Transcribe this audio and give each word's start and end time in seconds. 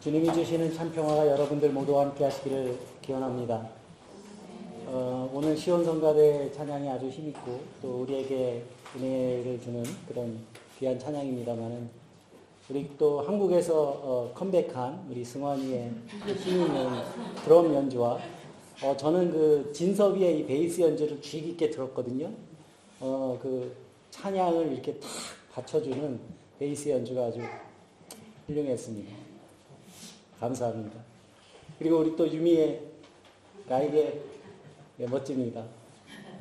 주님이 0.00 0.32
주시는 0.32 0.72
참 0.72 0.90
평화가 0.90 1.28
여러분들 1.28 1.72
모두와 1.72 2.06
함께 2.06 2.24
하시기를 2.24 2.74
기원합니다. 3.02 3.68
어, 4.86 5.30
오늘 5.30 5.54
시온성가대 5.54 6.52
찬양이 6.52 6.88
아주 6.88 7.10
힘있고 7.10 7.60
또 7.82 8.00
우리에게 8.00 8.62
은혜를 8.96 9.60
주는 9.60 9.84
그런 10.08 10.38
귀한 10.78 10.98
찬양입니다만은 10.98 11.90
우리 12.70 12.88
또 12.96 13.20
한국에서 13.20 13.74
어, 13.78 14.32
컴백한 14.34 15.06
우리 15.10 15.22
승환이의 15.22 15.90
힘 16.38 16.62
있는 16.62 16.88
드럼 17.44 17.74
연주와 17.74 18.18
어, 18.82 18.96
저는 18.96 19.30
그 19.32 19.70
진섭이의 19.74 20.38
이 20.38 20.46
베이스 20.46 20.80
연주를 20.80 21.20
주의 21.20 21.42
깊게 21.42 21.68
들었거든요. 21.68 22.30
어, 23.00 23.38
그 23.42 23.76
찬양을 24.12 24.72
이렇게 24.72 24.98
탁 24.98 25.10
받쳐주는 25.52 26.18
베이스 26.58 26.88
연주가 26.88 27.26
아주 27.26 27.42
훌륭했습니다. 28.46 29.19
감사합니다. 30.40 30.98
그리고 31.78 31.98
우리 31.98 32.16
또 32.16 32.26
유미의 32.26 32.80
나에게 33.68 34.22
예, 34.98 35.06
멋집니다. 35.06 35.64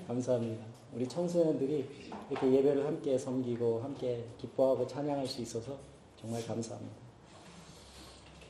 감사합니다. 0.08 0.64
우리 0.96 1.08
청소년들이 1.08 1.86
이렇게 2.30 2.52
예배를 2.52 2.86
함께 2.86 3.18
섬기고 3.18 3.82
함께 3.82 4.24
기뻐하고 4.38 4.88
찬양할 4.88 5.28
수 5.28 5.42
있어서 5.42 5.78
정말 6.20 6.46
감사합니다. 6.46 6.96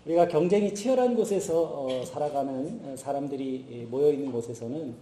우리가 0.06 0.28
경쟁이 0.28 0.74
치열한 0.74 1.16
곳에서 1.16 1.62
어, 1.62 2.06
살아가는 2.06 2.96
사람들이 2.96 3.88
모여 3.90 4.12
있는 4.12 4.32
곳에서는 4.32 4.96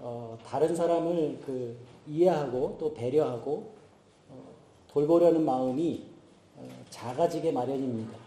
어, 0.00 0.38
다른 0.44 0.74
사람을 0.74 1.40
그 1.44 1.76
이해하고 2.06 2.76
또 2.78 2.92
배려하고 2.94 3.72
어, 4.28 4.44
돌보려는 4.88 5.44
마음이 5.44 6.04
어, 6.56 6.68
작아지게 6.90 7.52
마련입니다. 7.52 8.18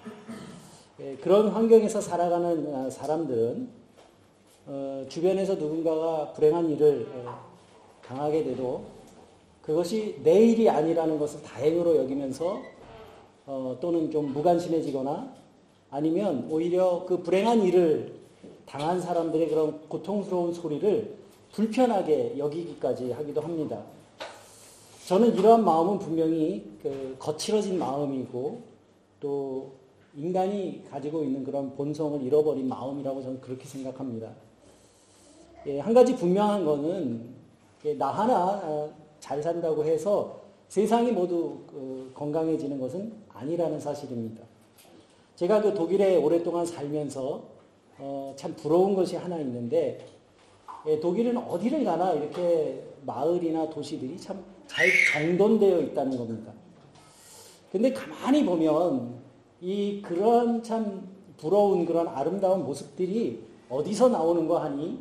예, 1.03 1.17
그런 1.17 1.49
환경에서 1.49 1.99
살아가는 1.99 2.73
어, 2.73 2.89
사람들은 2.89 3.67
어, 4.67 5.05
주변에서 5.09 5.55
누군가가 5.55 6.31
불행한 6.31 6.69
일을 6.69 7.09
어, 7.13 7.39
당하게 8.05 8.45
돼도 8.45 8.85
그것이 9.61 10.21
내 10.23 10.45
일이 10.45 10.69
아니라는 10.69 11.19
것을 11.19 11.41
다행으로 11.43 11.97
여기면서 11.97 12.61
어, 13.45 13.77
또는 13.81 14.11
좀 14.11 14.31
무관심해지거나 14.31 15.29
아니면 15.91 16.47
오히려 16.49 17.03
그 17.05 17.21
불행한 17.21 17.63
일을 17.63 18.13
당한 18.65 19.01
사람들의 19.01 19.49
그런 19.49 19.81
고통스러운 19.89 20.53
소리를 20.53 21.15
불편하게 21.51 22.37
여기기까지 22.37 23.11
하기도 23.11 23.41
합니다. 23.41 23.83
저는 25.05 25.35
이러한 25.35 25.65
마음은 25.65 25.99
분명히 25.99 26.65
그 26.81 27.17
거칠어진 27.19 27.77
마음이고 27.77 28.61
또 29.19 29.82
인간이 30.15 30.83
가지고 30.89 31.23
있는 31.23 31.43
그런 31.43 31.73
본성을 31.75 32.21
잃어버린 32.21 32.67
마음이라고 32.67 33.21
저는 33.21 33.41
그렇게 33.41 33.65
생각합니다. 33.65 34.31
예, 35.65 35.79
한 35.79 35.93
가지 35.93 36.15
분명한 36.15 36.65
거는 36.65 37.33
예, 37.85 37.93
나 37.95 38.07
하나 38.07 38.61
어, 38.63 38.93
잘 39.19 39.41
산다고 39.41 39.83
해서 39.83 40.41
세상이 40.69 41.11
모두 41.11 41.59
그 41.67 42.11
건강해지는 42.13 42.79
것은 42.79 43.13
아니라는 43.29 43.79
사실입니다. 43.79 44.43
제가 45.35 45.61
그 45.61 45.73
독일에 45.73 46.17
오랫동안 46.17 46.65
살면서 46.65 47.43
어, 47.97 48.33
참 48.35 48.55
부러운 48.55 48.95
것이 48.95 49.15
하나 49.15 49.37
있는데 49.39 50.05
예, 50.87 50.99
독일은 50.99 51.37
어디를 51.37 51.83
가나 51.83 52.13
이렇게 52.13 52.83
마을이나 53.05 53.69
도시들이 53.69 54.17
참 54.17 54.53
잘 54.67 54.87
정돈되어 55.13 55.81
있다는 55.81 56.17
겁니다. 56.17 56.51
근데 57.71 57.91
가만히 57.91 58.45
보면 58.45 59.22
이 59.63 60.01
그런 60.01 60.61
참 60.61 61.07
부러운 61.37 61.85
그런 61.85 62.09
아름다운 62.09 62.65
모습들이 62.65 63.41
어디서 63.69 64.09
나오는 64.09 64.45
거 64.45 64.57
하니 64.57 64.99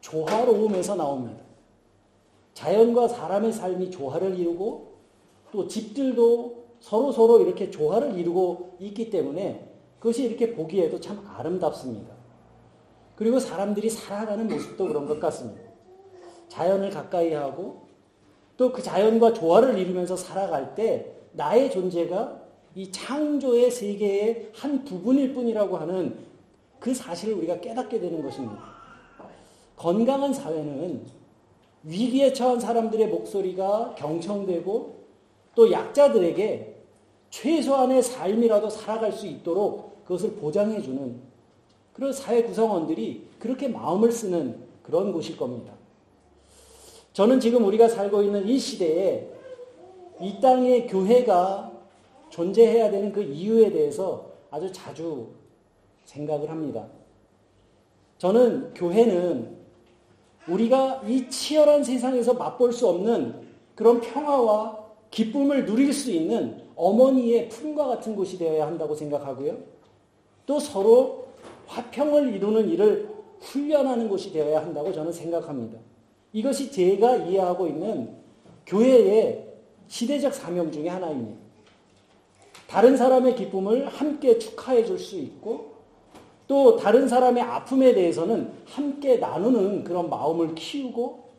조화로움에서 0.00 0.94
나옵니다. 0.94 1.42
자연과 2.54 3.08
사람의 3.08 3.52
삶이 3.52 3.90
조화를 3.90 4.38
이루고 4.38 4.92
또 5.50 5.66
집들도 5.66 6.66
서로 6.78 7.10
서로 7.10 7.40
이렇게 7.40 7.68
조화를 7.68 8.16
이루고 8.16 8.76
있기 8.78 9.10
때문에 9.10 9.68
그것이 9.98 10.22
이렇게 10.22 10.54
보기에도 10.54 11.00
참 11.00 11.26
아름답습니다. 11.36 12.14
그리고 13.16 13.40
사람들이 13.40 13.90
살아가는 13.90 14.46
모습도 14.46 14.86
그런 14.86 15.06
것 15.08 15.18
같습니다. 15.18 15.68
자연을 16.46 16.90
가까이 16.90 17.32
하고 17.34 17.88
또 18.56 18.72
그 18.72 18.82
자연과 18.82 19.32
조화를 19.32 19.78
이루면서 19.78 20.14
살아갈 20.16 20.76
때 20.76 21.16
나의 21.32 21.72
존재가 21.72 22.39
이 22.74 22.90
창조의 22.90 23.70
세계의 23.70 24.50
한 24.54 24.84
부분일 24.84 25.34
뿐이라고 25.34 25.76
하는 25.76 26.16
그 26.78 26.94
사실을 26.94 27.34
우리가 27.34 27.60
깨닫게 27.60 28.00
되는 28.00 28.22
것입니다. 28.22 28.62
건강한 29.76 30.32
사회는 30.32 31.02
위기에 31.84 32.32
처한 32.32 32.60
사람들의 32.60 33.08
목소리가 33.08 33.94
경청되고 33.96 35.00
또 35.54 35.72
약자들에게 35.72 36.76
최소한의 37.30 38.02
삶이라도 38.02 38.70
살아갈 38.70 39.12
수 39.12 39.26
있도록 39.26 40.04
그것을 40.04 40.34
보장해주는 40.34 41.20
그런 41.92 42.12
사회 42.12 42.42
구성원들이 42.42 43.28
그렇게 43.38 43.68
마음을 43.68 44.12
쓰는 44.12 44.58
그런 44.82 45.12
곳일 45.12 45.36
겁니다. 45.36 45.72
저는 47.12 47.40
지금 47.40 47.64
우리가 47.64 47.88
살고 47.88 48.22
있는 48.22 48.46
이 48.46 48.58
시대에 48.58 49.28
이 50.20 50.40
땅에 50.40 50.86
교회가 50.86 51.72
존재해야 52.30 52.90
되는 52.90 53.12
그 53.12 53.22
이유에 53.22 53.70
대해서 53.70 54.30
아주 54.50 54.72
자주 54.72 55.28
생각을 56.04 56.50
합니다. 56.50 56.86
저는 58.18 58.74
교회는 58.74 59.58
우리가 60.48 61.02
이 61.06 61.28
치열한 61.28 61.84
세상에서 61.84 62.34
맛볼 62.34 62.72
수 62.72 62.88
없는 62.88 63.48
그런 63.74 64.00
평화와 64.00 64.78
기쁨을 65.10 65.64
누릴 65.66 65.92
수 65.92 66.10
있는 66.10 66.62
어머니의 66.76 67.48
품과 67.48 67.86
같은 67.86 68.16
곳이 68.16 68.38
되어야 68.38 68.66
한다고 68.66 68.94
생각하고요. 68.94 69.58
또 70.46 70.58
서로 70.58 71.26
화평을 71.66 72.34
이루는 72.34 72.68
일을 72.70 73.08
훈련하는 73.40 74.08
곳이 74.08 74.32
되어야 74.32 74.60
한다고 74.60 74.92
저는 74.92 75.12
생각합니다. 75.12 75.78
이것이 76.32 76.70
제가 76.70 77.16
이해하고 77.16 77.66
있는 77.66 78.16
교회의 78.66 79.46
시대적 79.88 80.32
사명 80.32 80.70
중의 80.70 80.88
하나입니다. 80.88 81.49
다른 82.70 82.96
사람의 82.96 83.34
기쁨을 83.34 83.88
함께 83.88 84.38
축하해 84.38 84.84
줄 84.84 84.96
수 84.98 85.16
있고 85.16 85.70
또 86.46 86.76
다른 86.76 87.08
사람의 87.08 87.42
아픔에 87.42 87.92
대해서는 87.94 88.52
함께 88.64 89.16
나누는 89.16 89.84
그런 89.84 90.08
마음을 90.08 90.54
키우고 90.54 91.30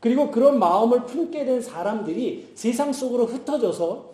그리고 0.00 0.30
그런 0.30 0.58
마음을 0.58 1.04
품게 1.04 1.44
된 1.44 1.60
사람들이 1.60 2.52
세상 2.54 2.92
속으로 2.92 3.26
흩어져서 3.26 4.10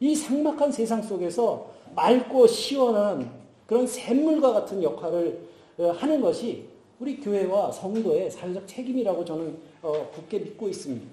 이 0.00 0.14
삭막한 0.14 0.72
세상 0.72 1.02
속에서 1.02 1.70
맑고 1.94 2.46
시원한 2.46 3.30
그런 3.66 3.86
샘물과 3.86 4.52
같은 4.52 4.82
역할을 4.82 5.38
어, 5.78 5.90
하는 5.96 6.20
것이 6.20 6.64
우리 6.98 7.20
교회와 7.20 7.70
성도의 7.70 8.30
사회적 8.30 8.66
책임이라고 8.66 9.24
저는 9.24 9.56
어, 9.82 10.10
굳게 10.14 10.38
믿고 10.40 10.68
있습니다. 10.68 11.06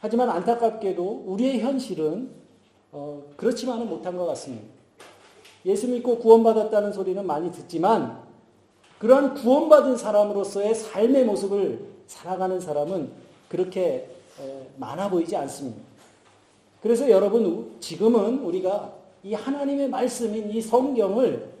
하지만 0.00 0.28
안타깝게도 0.28 1.24
우리의 1.26 1.60
현실은 1.60 2.43
어, 2.96 3.24
그렇지만은 3.36 3.88
못한 3.88 4.16
것 4.16 4.24
같습니다. 4.26 4.64
예수 5.66 5.88
믿고 5.88 6.18
구원받았다는 6.18 6.92
소리는 6.92 7.26
많이 7.26 7.50
듣지만 7.50 8.22
그러한 8.98 9.34
구원받은 9.34 9.96
사람으로서의 9.96 10.74
삶의 10.76 11.24
모습을 11.24 11.88
살아가는 12.06 12.60
사람은 12.60 13.10
그렇게 13.48 14.08
많아 14.76 15.10
보이지 15.10 15.34
않습니다. 15.36 15.82
그래서 16.82 17.10
여러분 17.10 17.76
지금은 17.80 18.38
우리가 18.40 18.94
이 19.24 19.34
하나님의 19.34 19.88
말씀인 19.88 20.50
이 20.50 20.60
성경을 20.60 21.52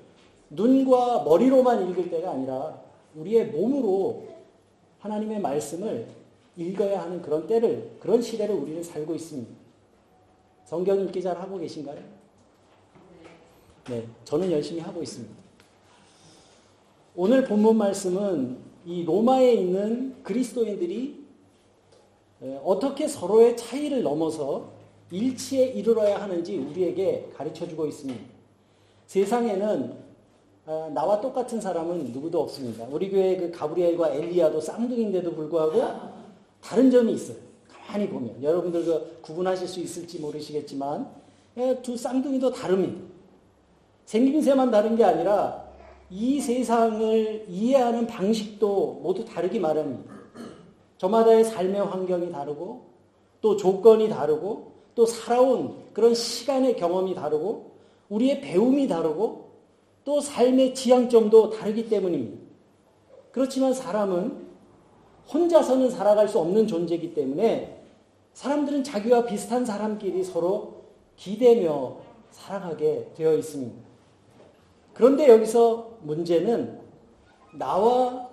눈과 0.50 1.24
머리로만 1.24 1.90
읽을 1.90 2.10
때가 2.10 2.30
아니라 2.30 2.78
우리의 3.16 3.46
몸으로 3.46 4.24
하나님의 5.00 5.40
말씀을 5.40 6.06
읽어야 6.56 7.02
하는 7.02 7.20
그런 7.20 7.46
때를 7.48 7.96
그런 7.98 8.22
시대를 8.22 8.54
우리는 8.54 8.82
살고 8.82 9.14
있습니다. 9.16 9.63
성경 10.64 11.00
읽기 11.00 11.22
잘 11.22 11.38
하고 11.38 11.58
계신가요? 11.58 11.98
네, 13.88 14.06
저는 14.24 14.50
열심히 14.50 14.80
하고 14.80 15.02
있습니다. 15.02 15.34
오늘 17.16 17.44
본문 17.44 17.76
말씀은 17.76 18.58
이 18.86 19.04
로마에 19.04 19.52
있는 19.52 20.22
그리스도인들이 20.22 21.24
어떻게 22.64 23.06
서로의 23.06 23.56
차이를 23.56 24.02
넘어서 24.02 24.72
일치에 25.10 25.66
이르러야 25.66 26.20
하는지 26.20 26.58
우리에게 26.58 27.30
가르쳐 27.36 27.68
주고 27.68 27.86
있습니다. 27.86 28.20
세상에는 29.06 30.04
아, 30.66 30.90
나와 30.94 31.20
똑같은 31.20 31.60
사람은 31.60 32.12
누구도 32.12 32.40
없습니다. 32.40 32.86
우리 32.90 33.10
교회 33.10 33.36
그 33.36 33.50
가브리엘과 33.50 34.14
엘리야도 34.14 34.60
쌍둥이인데도 34.60 35.34
불구하고 35.34 35.82
다른 36.62 36.90
점이 36.90 37.12
있어요. 37.12 37.36
가만히 37.94 38.08
보면 38.08 38.42
여러분들 38.42 38.84
그 38.84 39.18
구분하실 39.22 39.68
수 39.68 39.80
있을지 39.80 40.18
모르시겠지만 40.18 41.08
두 41.82 41.96
쌍둥이도 41.96 42.50
다릅니다. 42.50 43.00
생김새만 44.06 44.70
다른 44.70 44.96
게 44.96 45.04
아니라 45.04 45.64
이 46.10 46.40
세상을 46.40 47.46
이해하는 47.48 48.06
방식도 48.06 49.00
모두 49.02 49.24
다르기 49.24 49.60
마련입니다. 49.60 50.12
저마다의 50.98 51.44
삶의 51.44 51.84
환경이 51.86 52.32
다르고 52.32 52.82
또 53.40 53.56
조건이 53.56 54.08
다르고 54.08 54.72
또 54.94 55.06
살아온 55.06 55.76
그런 55.92 56.14
시간의 56.14 56.76
경험이 56.76 57.14
다르고 57.14 57.72
우리의 58.08 58.40
배움이 58.40 58.88
다르고 58.88 59.50
또 60.04 60.20
삶의 60.20 60.74
지향점도 60.74 61.50
다르기 61.50 61.88
때문입니다. 61.88 62.42
그렇지만 63.30 63.72
사람은 63.72 64.44
혼자서는 65.32 65.90
살아갈 65.90 66.28
수 66.28 66.38
없는 66.38 66.66
존재이기 66.66 67.14
때문에 67.14 67.73
사람들은 68.34 68.84
자기와 68.84 69.24
비슷한 69.24 69.64
사람끼리 69.64 70.22
서로 70.24 70.82
기대며 71.16 71.96
살아가게 72.30 73.12
되어 73.14 73.34
있습니다. 73.34 73.74
그런데 74.92 75.28
여기서 75.28 75.98
문제는 76.02 76.80
나와 77.54 78.28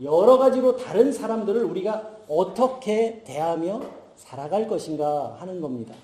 여러 0.00 0.38
가지로 0.38 0.76
다른 0.76 1.12
사람들을 1.12 1.64
우리가 1.64 2.18
어떻게 2.28 3.22
대하며 3.24 3.82
살아갈 4.14 4.68
것인가 4.68 5.36
하는 5.40 5.60
겁니다. 5.60 5.94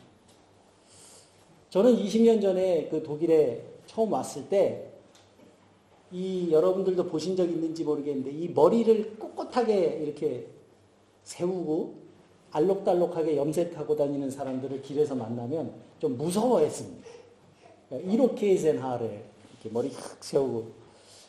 저는 1.70 1.96
20년 1.96 2.42
전에 2.42 2.88
그 2.88 3.02
독일에 3.02 3.62
처음 3.86 4.12
왔을 4.12 4.48
때, 4.48 4.90
이 6.10 6.50
여러분들도 6.50 7.06
보신 7.06 7.36
적 7.36 7.44
있는지 7.44 7.84
모르겠는데, 7.84 8.30
이 8.30 8.48
머리를 8.48 9.18
꼿꼿하게 9.18 10.00
이렇게 10.02 10.46
세우고 11.22 12.05
알록달록하게 12.56 13.36
염색하고 13.36 13.96
다니는 13.96 14.30
사람들을 14.30 14.82
길에서 14.82 15.14
만나면 15.14 15.72
좀 15.98 16.16
무서워했습니다. 16.16 17.06
이렇게 18.04 18.56
센하를 18.56 19.24
이렇게 19.52 19.70
머리 19.70 19.90
탁 19.90 20.24
세우고 20.24 20.86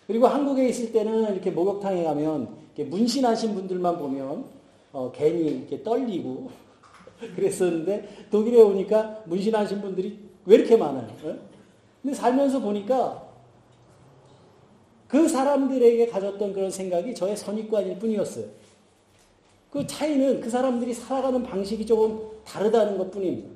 그리고 0.08 0.28
한국에 0.28 0.70
있을 0.70 0.92
때는 0.92 1.34
이렇게 1.34 1.52
목욕탕에 1.52 2.04
가면 2.04 2.56
문신하신 2.78 3.56
분들만 3.56 3.98
보면 3.98 4.46
어, 4.94 5.12
괜히 5.14 5.48
이렇게 5.48 5.84
떨리고 5.84 6.50
그랬었는데 7.36 8.28
독일에 8.32 8.62
오니까 8.62 9.24
문신하신 9.26 9.82
분들이 9.82 10.18
왜 10.46 10.56
이렇게 10.56 10.78
많아요? 10.78 11.10
어? 11.24 11.38
근데 12.02 12.16
살면서 12.16 12.62
보니까 12.62 13.28
그 15.08 15.28
사람들에게 15.28 16.08
가졌던 16.08 16.54
그런 16.54 16.70
생각이 16.70 17.14
저의 17.14 17.36
선입관일 17.36 18.00
뿐이었어요. 18.00 18.46
그 19.78 19.86
차이는 19.86 20.42
그 20.42 20.50
사람들이 20.50 20.92
살아가는 20.92 21.44
방식이 21.44 21.86
조금 21.86 22.32
다르다는 22.44 22.98
것 22.98 23.12
뿐입니다. 23.12 23.48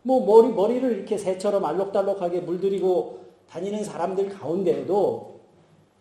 뭐 0.00 0.24
머리, 0.24 0.48
머리를 0.48 0.90
이렇게 0.90 1.18
새처럼 1.18 1.62
알록달록하게 1.66 2.40
물들이고 2.40 3.18
다니는 3.46 3.84
사람들 3.84 4.30
가운데에도 4.30 5.40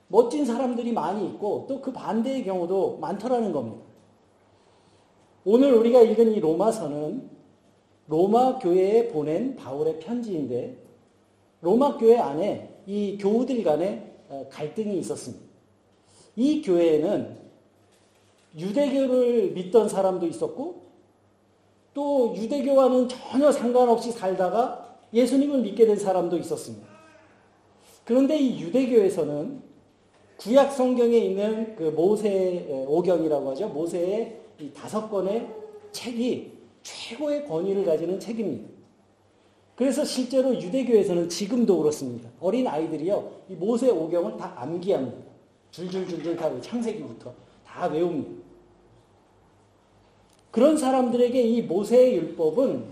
멋진 0.08 0.46
사람들이 0.46 0.94
많이 0.94 1.28
있고 1.28 1.66
또 1.68 1.82
그 1.82 1.92
반대의 1.92 2.46
경우도 2.46 3.00
많더라는 3.02 3.52
겁니다. 3.52 3.84
오늘 5.44 5.74
우리가 5.74 6.04
읽은 6.04 6.32
이 6.32 6.40
로마서는 6.40 7.30
로마 8.08 8.60
교회에 8.60 9.10
보낸 9.10 9.58
바울의 9.58 10.00
편지인데 10.00 10.78
로마 11.60 11.98
교회 11.98 12.18
안에 12.18 12.82
이 12.86 13.18
교우들 13.20 13.62
간에 13.66 14.10
어, 14.30 14.48
갈등이 14.50 14.98
있었습니다. 15.00 15.46
이 16.38 16.62
교회에는 16.62 17.47
유대교를 18.58 19.52
믿던 19.52 19.88
사람도 19.88 20.26
있었고 20.28 20.88
또 21.94 22.36
유대교와는 22.36 23.08
전혀 23.08 23.52
상관없이 23.52 24.12
살다가 24.12 24.98
예수님을 25.14 25.62
믿게 25.62 25.86
된 25.86 25.98
사람도 25.98 26.38
있었습니다. 26.38 26.88
그런데 28.04 28.38
이 28.38 28.60
유대교에서는 28.62 29.62
구약 30.38 30.72
성경에 30.72 31.18
있는 31.18 31.76
그 31.76 31.84
모세 31.84 32.86
오경이라고 32.88 33.52
하죠. 33.52 33.70
모세의 33.70 34.40
이 34.60 34.72
다섯 34.72 35.10
권의 35.10 35.48
책이 35.92 36.52
최고의 36.84 37.48
권위를 37.48 37.86
가지는 37.86 38.20
책입니다. 38.20 38.70
그래서 39.76 40.04
실제로 40.06 40.56
유대교에서는 40.56 41.30
지금도 41.30 41.78
그렇습니다. 41.78 42.30
어린 42.40 42.68
아이들이요, 42.68 43.32
이 43.50 43.54
모세 43.54 43.90
오경을 43.90 44.38
다 44.38 44.54
암기합니다. 44.58 45.18
줄줄줄줄 45.72 46.36
다 46.36 46.50
창세기부터 46.62 47.34
다 47.66 47.88
외웁니다. 47.88 48.47
그런 50.58 50.76
사람들에게 50.76 51.40
이 51.40 51.62
모세의 51.62 52.16
율법은 52.16 52.84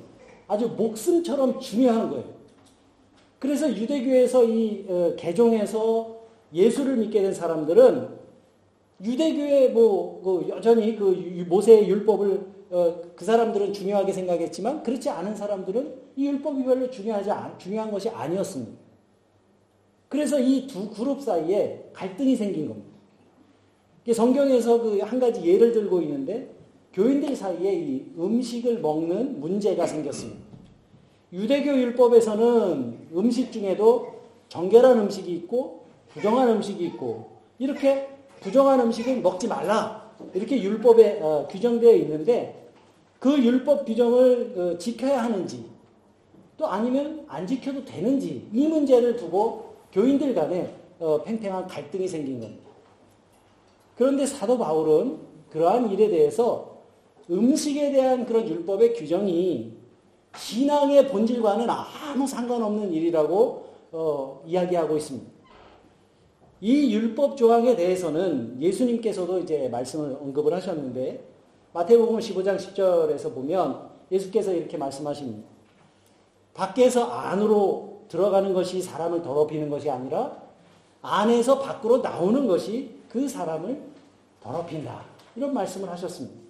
아주 0.47 0.67
목숨처럼 0.77 1.59
중요한 1.59 2.11
거예요. 2.11 2.25
그래서 3.39 3.75
유대교에서 3.75 4.43
이 4.43 4.85
어, 4.87 5.15
개종해서 5.17 6.15
예수를 6.53 6.95
믿게 6.97 7.23
된 7.23 7.33
사람들은 7.33 8.07
유대교의 9.03 9.71
뭐, 9.71 10.21
그 10.23 10.49
여전히 10.49 10.95
그 10.95 11.05
모세의 11.49 11.89
율법을 11.89 12.45
어, 12.69 13.01
그 13.15 13.25
사람들은 13.25 13.73
중요하게 13.73 14.13
생각했지만 14.13 14.83
그렇지 14.83 15.09
않은 15.09 15.35
사람들은 15.35 15.95
이 16.17 16.27
율법이 16.27 16.65
별로 16.65 16.87
중요하지 16.91 17.31
않, 17.31 17.57
중요한 17.57 17.89
것이 17.89 18.09
아니었습니다. 18.09 18.73
그래서 20.07 20.39
이 20.39 20.67
두 20.67 20.87
그룹 20.91 21.19
사이에 21.19 21.89
갈등이 21.93 22.35
생긴 22.35 22.67
겁니다. 22.67 22.89
성경에서 24.13 24.83
그 24.83 25.01
한 25.01 25.19
가지 25.19 25.43
예를 25.43 25.71
들고 25.71 26.03
있는데 26.03 26.53
교인들 26.95 27.35
사이에 27.35 27.73
이 27.73 28.05
음식을 28.17 28.79
먹는 28.79 29.41
문제가 29.41 29.85
생겼습니다. 29.85 30.39
유대교 31.33 31.77
율법에서는 31.77 33.09
음식 33.13 33.51
중에도 33.51 34.15
정결한 34.47 34.99
음식이 34.99 35.29
있고 35.33 35.83
부정한 36.07 36.47
음식이 36.47 36.85
있고 36.85 37.31
이렇게 37.59 38.07
부정한 38.39 38.79
음식은 38.79 39.21
먹지 39.21 39.49
말라 39.49 40.09
이렇게 40.33 40.61
율법에 40.61 41.19
어, 41.21 41.47
규정되어 41.51 41.95
있는데 41.95 42.69
그 43.19 43.37
율법 43.43 43.85
규정을 43.85 44.53
어, 44.55 44.77
지켜야 44.77 45.21
하는지 45.21 45.65
또 46.55 46.65
아니면 46.67 47.25
안 47.27 47.45
지켜도 47.45 47.83
되는지 47.83 48.47
이 48.53 48.67
문제를 48.67 49.17
두고 49.17 49.75
교인들 49.91 50.33
간에 50.33 50.73
어, 50.99 51.21
팽팽한 51.23 51.67
갈등이 51.67 52.07
생긴 52.07 52.39
겁니다. 52.39 52.63
그런데 53.97 54.25
사도 54.25 54.57
바울은 54.57 55.17
그러한 55.49 55.91
일에 55.91 56.07
대해서 56.07 56.74
음식에 57.29 57.91
대한 57.91 58.25
그런 58.25 58.47
율법의 58.47 58.93
규정이 58.93 59.73
신앙의 60.37 61.07
본질과는 61.07 61.67
아무 61.69 62.27
상관없는 62.27 62.93
일이라고 62.93 63.65
어, 63.91 64.43
이야기하고 64.45 64.97
있습니다. 64.97 65.31
이 66.61 66.93
율법 66.93 67.37
조항에 67.37 67.75
대해서는 67.75 68.57
예수님께서도 68.59 69.39
이제 69.39 69.69
말씀을 69.69 70.17
언급을 70.21 70.53
하셨는데 70.53 71.23
마태복음 71.73 72.19
15장 72.19 72.57
10절에서 72.57 73.33
보면 73.33 73.89
예수께서 74.11 74.53
이렇게 74.53 74.77
말씀하십니다. 74.77 75.47
밖에서 76.53 77.05
안으로 77.05 78.05
들어가는 78.07 78.53
것이 78.53 78.81
사람을 78.81 79.21
더럽히는 79.21 79.69
것이 79.69 79.89
아니라 79.89 80.41
안에서 81.01 81.59
밖으로 81.59 81.97
나오는 81.97 82.47
것이 82.47 82.91
그 83.09 83.27
사람을 83.27 83.81
더럽힌다. 84.41 85.03
이런 85.35 85.53
말씀을 85.53 85.89
하셨습니다. 85.89 86.44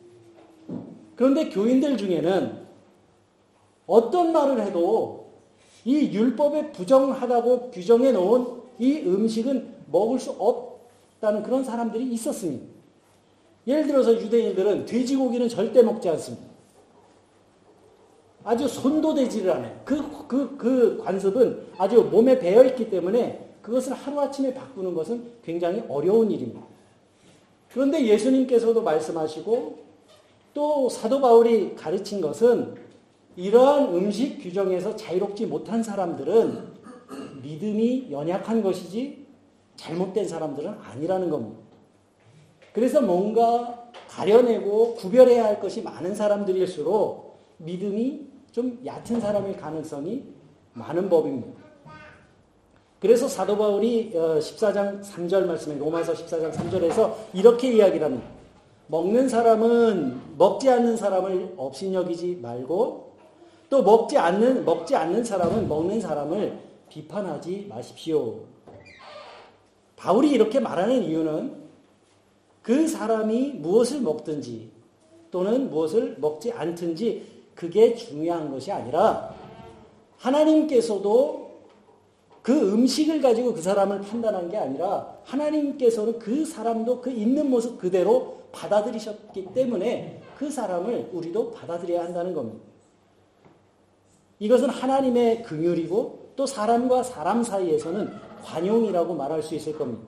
그런데 1.16 1.50
교인들 1.50 1.98
중에는 1.98 2.66
어떤 3.88 4.32
말을 4.32 4.62
해도 4.62 5.26
이 5.84 6.12
율법에 6.12 6.72
부정하다고 6.72 7.72
규정해 7.72 8.12
놓은 8.12 8.62
이 8.80 9.00
음식은 9.00 9.76
먹을 9.92 10.20
수 10.20 10.32
없다는 10.32 11.44
그런 11.44 11.64
사람들이 11.64 12.12
있었습니다. 12.14 12.66
예를 13.68 13.88
들어서 13.88 14.14
유대인들은 14.14 14.86
돼지고기는 14.86 15.48
절대 15.50 15.82
먹지 15.82 16.10
않습니다. 16.10 16.46
아주 18.44 18.68
손도 18.68 19.16
대지를 19.16 19.56
하는 19.56 19.72
그, 19.84 20.28
그, 20.28 20.56
그 20.58 20.98
관습은 21.04 21.68
아주 21.78 22.04
몸에 22.04 22.38
배어있기 22.38 22.90
때문에 22.90 23.54
그것을 23.62 23.94
하루아침에 23.94 24.54
바꾸는 24.54 24.94
것은 24.94 25.24
굉장히 25.44 25.84
어려운 25.90 26.30
일입니다. 26.30 26.62
그런데 27.72 28.06
예수님께서도 28.06 28.84
말씀하시고 28.84 29.80
또 30.56 30.88
사도 30.90 31.20
바울이 31.20 31.76
가르친 31.76 32.22
것은 32.22 32.76
이러한 33.36 33.94
음식 33.94 34.40
규정에서 34.42 34.96
자유롭지 34.96 35.46
못한 35.48 35.84
사람들은 35.84 36.74
믿음이 37.44 38.08
연약한 38.10 38.64
것이지 38.64 39.28
잘못된 39.76 40.26
사람들은 40.26 40.70
아니라는 40.70 41.30
겁니다. 41.30 41.60
그래서 42.72 43.02
뭔가 43.02 43.92
가려내고 44.08 44.96
구별해야 44.96 45.44
할 45.44 45.60
것이 45.60 45.82
많은 45.82 46.16
사람들일수록 46.16 47.38
믿음이 47.58 48.22
좀 48.54 48.80
얕은 48.86 49.20
사람일 49.20 49.58
가능성이 49.58 50.24
많은 50.72 51.10
법입니다. 51.10 51.62
그래서 53.02 53.28
사도 53.28 53.58
바울이 53.58 54.14
14장 54.14 55.00
어, 55.00 55.02
3절 55.02 55.46
말씀에 55.46 55.78
로마서 55.78 56.14
14장 56.14 56.54
3절에서 56.54 57.14
이렇게 57.34 57.74
이야기를 57.74 58.06
합니다. 58.06 58.35
먹는 58.88 59.28
사람은 59.30 60.38
먹지 60.38 60.70
않는 60.70 60.98
사람을 60.98 61.54
업신여기지 61.58 62.40
말고 62.42 63.14
또 63.70 63.84
먹지 63.84 64.18
않는 64.18 64.64
먹지 64.66 64.96
않는 64.96 65.24
사람은 65.24 65.68
먹는 65.68 66.00
사람을 66.00 66.60
비판하지 66.90 67.66
마십시오. 67.70 68.42
바울이 69.96 70.32
이렇게 70.32 70.60
말하는 70.60 71.04
이유는 71.04 71.66
그 72.62 72.88
사람이 72.88 73.54
무엇을 73.54 74.02
먹든지 74.02 74.72
또는 75.32 75.70
무엇을 75.70 76.18
먹지 76.20 76.52
않든지 76.52 77.36
그게 77.56 77.96
중요한 77.96 78.52
것이 78.52 78.72
아니라 78.72 79.34
하나님께서도 80.18 81.45
그 82.46 82.54
음식을 82.54 83.22
가지고 83.22 83.56
그 83.56 83.62
사람을 83.64 84.02
판단한 84.02 84.50
게 84.52 84.58
아니라 84.58 85.18
하나님께서는 85.24 86.20
그 86.20 86.46
사람도 86.46 87.02
그 87.02 87.10
있는 87.10 87.50
모습 87.50 87.80
그대로 87.80 88.38
받아들이셨기 88.52 89.48
때문에 89.56 90.22
그 90.38 90.52
사람을 90.52 91.10
우리도 91.12 91.50
받아들여야 91.50 92.04
한다는 92.04 92.36
겁니다. 92.36 92.64
이것은 94.38 94.70
하나님의 94.70 95.42
긍휼이고 95.42 96.34
또 96.36 96.46
사람과 96.46 97.02
사람 97.02 97.42
사이에서는 97.42 98.12
관용이라고 98.44 99.16
말할 99.16 99.42
수 99.42 99.56
있을 99.56 99.76
겁니다. 99.76 100.04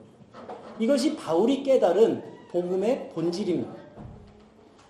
이것이 0.78 1.16
바울이 1.16 1.64
깨달은 1.64 2.22
복음의 2.52 3.10
본질입니다. 3.14 3.74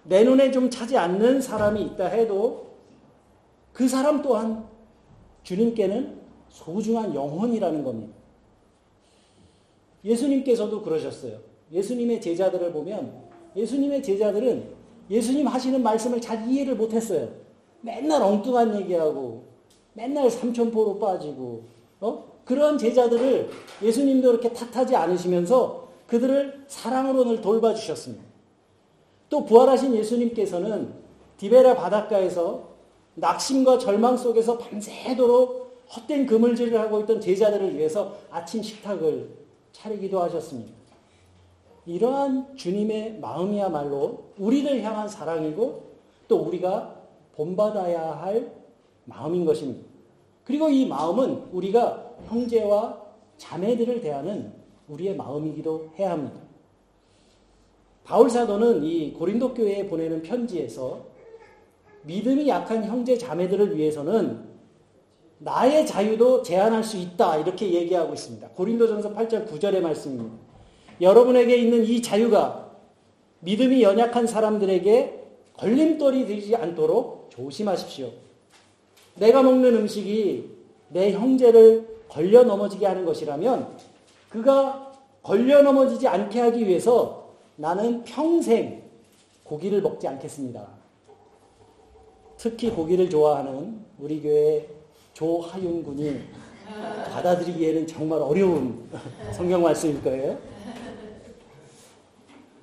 내 0.04 0.22
눈에 0.22 0.50
좀 0.50 0.68
차지 0.68 0.98
않는 0.98 1.40
사람이 1.40 1.80
있다 1.80 2.08
해도 2.08 2.74
그 3.72 3.88
사람 3.88 4.20
또한 4.20 4.66
주님께는 5.44 6.27
소중한 6.50 7.14
영혼이라는 7.14 7.84
겁니다. 7.84 8.14
예수님께서도 10.04 10.82
그러셨어요. 10.82 11.38
예수님의 11.72 12.20
제자들을 12.20 12.72
보면 12.72 13.12
예수님의 13.56 14.02
제자들은 14.02 14.78
예수님 15.10 15.46
하시는 15.46 15.82
말씀을 15.82 16.20
잘 16.20 16.48
이해를 16.48 16.76
못했어요. 16.76 17.28
맨날 17.80 18.22
엉뚱한 18.22 18.80
얘기하고 18.80 19.44
맨날 19.94 20.30
삼천포로 20.30 20.98
빠지고 20.98 21.64
어? 22.00 22.24
그런 22.44 22.78
제자들을 22.78 23.50
예수님도 23.82 24.30
이렇게 24.30 24.52
탓하지 24.52 24.96
않으시면서 24.96 25.88
그들을 26.06 26.64
사랑으로 26.66 27.24
늘 27.24 27.40
돌봐주셨습니다. 27.40 28.24
또 29.28 29.44
부활하신 29.44 29.94
예수님께서는 29.94 30.94
디베라 31.36 31.74
바닷가에서 31.74 32.68
낙심과 33.14 33.78
절망 33.78 34.16
속에서 34.16 34.56
밤새도록 34.56 35.67
헛된 35.94 36.26
그물질을 36.26 36.78
하고 36.78 37.00
있던 37.00 37.20
제자들을 37.20 37.76
위해서 37.76 38.16
아침 38.30 38.62
식탁을 38.62 39.30
차리기도 39.72 40.20
하셨습니다. 40.22 40.72
이러한 41.86 42.54
주님의 42.56 43.18
마음이야말로 43.20 44.24
우리를 44.38 44.82
향한 44.82 45.08
사랑이고 45.08 45.88
또 46.28 46.36
우리가 46.42 46.94
본받아야 47.34 48.20
할 48.20 48.52
마음인 49.04 49.44
것입니다. 49.46 49.88
그리고 50.44 50.68
이 50.68 50.86
마음은 50.86 51.48
우리가 51.52 52.10
형제와 52.26 53.02
자매들을 53.38 54.00
대하는 54.00 54.52
우리의 54.88 55.16
마음이기도 55.16 55.92
해야 55.98 56.12
합니다. 56.12 56.40
바울 58.04 58.28
사도는 58.28 58.84
이 58.84 59.12
고린도 59.12 59.54
교회에 59.54 59.86
보내는 59.86 60.22
편지에서 60.22 61.06
믿음이 62.02 62.48
약한 62.48 62.84
형제 62.84 63.16
자매들을 63.16 63.76
위해서는 63.76 64.47
나의 65.38 65.86
자유도 65.86 66.42
제한할 66.42 66.82
수 66.82 66.96
있다 66.96 67.36
이렇게 67.38 67.72
얘기하고 67.72 68.14
있습니다. 68.14 68.48
고린도전서 68.48 69.14
8절 69.14 69.48
9절의 69.48 69.80
말씀입니다. 69.80 70.36
여러분에게 71.00 71.56
있는 71.56 71.84
이 71.84 72.02
자유가 72.02 72.72
믿음이 73.40 73.82
연약한 73.82 74.26
사람들에게 74.26 75.26
걸림돌이 75.56 76.26
되지 76.26 76.56
않도록 76.56 77.30
조심하십시오. 77.30 78.10
내가 79.14 79.42
먹는 79.42 79.76
음식이 79.76 80.58
내 80.88 81.12
형제를 81.12 81.98
걸려 82.08 82.42
넘어지게 82.42 82.86
하는 82.86 83.04
것이라면 83.04 83.76
그가 84.28 84.92
걸려 85.22 85.62
넘어지지 85.62 86.08
않게 86.08 86.40
하기 86.40 86.66
위해서 86.66 87.28
나는 87.56 88.02
평생 88.04 88.82
고기를 89.44 89.82
먹지 89.82 90.08
않겠습니다. 90.08 90.66
특히 92.36 92.70
고기를 92.70 93.10
좋아하는 93.10 93.84
우리 93.98 94.20
교회 94.20 94.77
조하윤 95.18 95.82
군이 95.82 96.20
받아들이기에는 97.12 97.88
정말 97.88 98.22
어려운 98.22 98.88
성경 99.32 99.62
말씀일 99.62 100.00
거예요. 100.00 100.38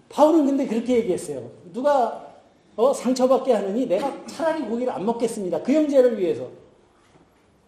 바울은 0.07 0.45
근데 0.45 0.65
그렇게 0.65 0.99
얘기했어요. 0.99 1.51
누가 1.73 2.33
어, 2.77 2.93
상처받게 2.93 3.51
하느니 3.51 3.85
내가 3.87 4.25
차라리 4.25 4.63
고기를 4.63 4.93
안 4.93 5.05
먹겠습니다. 5.05 5.63
그 5.63 5.73
형제를 5.73 6.17
위해서. 6.17 6.47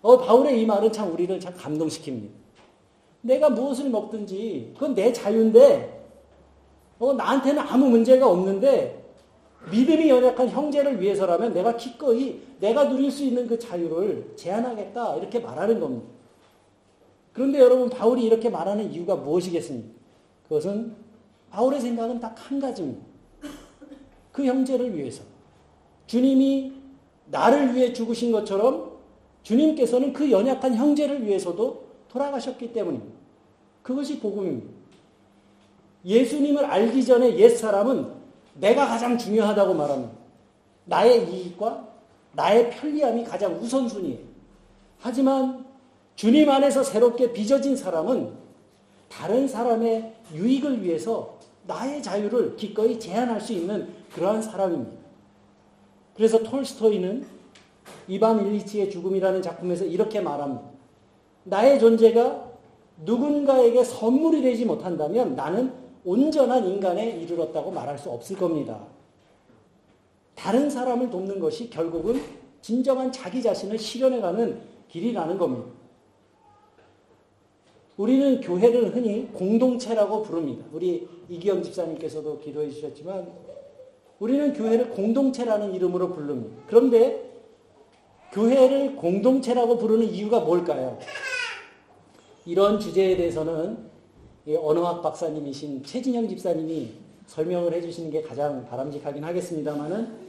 어, 0.02 0.20
바울의 0.20 0.62
이 0.62 0.66
말은 0.66 0.94
참 0.94 1.12
우리를 1.12 1.38
참 1.42 1.54
감동시킵니다. 1.54 2.30
내가 3.22 3.50
무엇을 3.50 3.90
먹든지 3.90 4.72
그건 4.74 4.96
내 4.96 5.12
자유인데 5.12 6.08
어, 7.00 7.12
나한테는 7.12 7.62
아무 7.62 7.90
문제가 7.90 8.30
없는데 8.30 8.97
믿음이 9.72 10.10
연약한 10.10 10.50
형제를 10.50 11.02
위해서라면 11.02 11.54
내가 11.54 11.76
기꺼이 11.76 12.42
내가 12.60 12.88
누릴 12.88 13.12
수 13.12 13.24
있는 13.24 13.48
그 13.48 13.60
자유를 13.60 14.34
제한하겠다 14.36 15.18
이렇게 15.18 15.40
말하는 15.40 15.80
겁니다. 15.80 16.08
그런데 17.34 17.60
여러분 17.60 17.90
바울이 17.90 18.24
이렇게 18.24 18.50
말하는 18.50 18.92
이유가 18.92 19.16
무엇이겠습니까? 19.16 19.90
그것은 20.44 20.96
바울의 21.50 21.82
생각은 21.82 22.20
딱 22.20 22.36
한 22.38 22.60
가지입니다. 22.60 23.06
그 24.32 24.46
형제를 24.46 24.96
위해서 24.96 25.24
주님이 26.06 26.74
나를 27.26 27.76
위해 27.76 27.92
죽으신 27.92 28.32
것처럼 28.32 28.98
주님께서는 29.44 30.14
그 30.14 30.32
연약한 30.32 30.76
형제를 30.76 31.26
위해서도 31.26 31.88
돌아가셨기 32.10 32.72
때문입니다. 32.72 33.18
그것이 33.84 34.20
복음입니다. 34.20 34.70
예수님을 36.06 36.66
알기 36.66 37.04
전에 37.04 37.38
옛 37.38 37.50
사람은 37.50 38.17
내가 38.60 38.88
가장 38.88 39.18
중요하다고 39.18 39.74
말합니다. 39.74 40.14
나의 40.86 41.30
이익과 41.30 41.88
나의 42.34 42.70
편리함이 42.72 43.24
가장 43.24 43.56
우선순위예요. 43.56 44.20
하지만 45.00 45.66
주님 46.16 46.50
안에서 46.50 46.84
새롭게 46.84 47.34
빚어진 47.34 47.76
사람은 47.76 48.34
다른 49.10 49.48
사람의 49.48 50.14
유익을 50.34 50.84
위해서 50.84 51.38
나의 51.66 52.02
자유를 52.02 52.56
기꺼이 52.56 53.00
제한할 53.00 53.42
수 53.42 53.54
있는 53.54 53.94
그러한 54.14 54.42
사람입니다. 54.42 54.98
그래서 56.16 56.42
톨스토이는 56.42 57.26
이반 58.08 58.46
일리치의 58.46 58.90
죽음이라는 58.90 59.42
작품에서 59.42 59.86
이렇게 59.86 60.20
말합니다. 60.20 60.64
나의 61.44 61.80
존재가 61.80 62.48
누군가에게 63.06 63.84
선물이 63.84 64.42
되지 64.42 64.66
못한다면 64.66 65.36
나는 65.36 65.72
온전한 66.08 66.66
인간에 66.66 67.10
이르렀다고 67.10 67.70
말할 67.70 68.00
수 68.00 68.10
없을 68.10 68.38
겁니다. 68.38 68.80
다른 70.36 70.70
사람을 70.70 71.10
돕는 71.10 71.38
것이 71.38 71.70
결국은 71.70 72.22
진정한 72.62 73.12
자기 73.12 73.42
자신을 73.42 73.78
실현해가는 73.78 74.58
길이라는 74.88 75.38
겁니다. 75.38 75.68
우리는 77.98 78.40
교회를 78.40 78.96
흔히 78.96 79.28
공동체라고 79.34 80.24
부릅니다. 80.24 80.64
우리 80.72 81.10
이기영 81.28 81.62
집사님께서도 81.62 82.40
기도해 82.40 82.70
주셨지만 82.70 83.30
우리는 84.20 84.54
교회를 84.54 84.92
공동체라는 84.92 85.74
이름으로 85.74 86.14
부릅니다. 86.14 86.56
그런데 86.68 87.30
교회를 88.32 88.96
공동체라고 88.96 89.78
부르는 89.78 90.06
이유가 90.06 90.40
뭘까요? 90.40 91.00
이런 92.46 92.80
주제에 92.80 93.18
대해서는 93.18 93.97
언어학 94.56 95.02
박사님이신 95.02 95.84
최진영 95.84 96.28
집사님이 96.30 96.94
설명을 97.26 97.74
해주시는 97.74 98.12
게 98.12 98.22
가장 98.22 98.66
바람직하긴 98.68 99.24
하겠습니다만은 99.24 100.28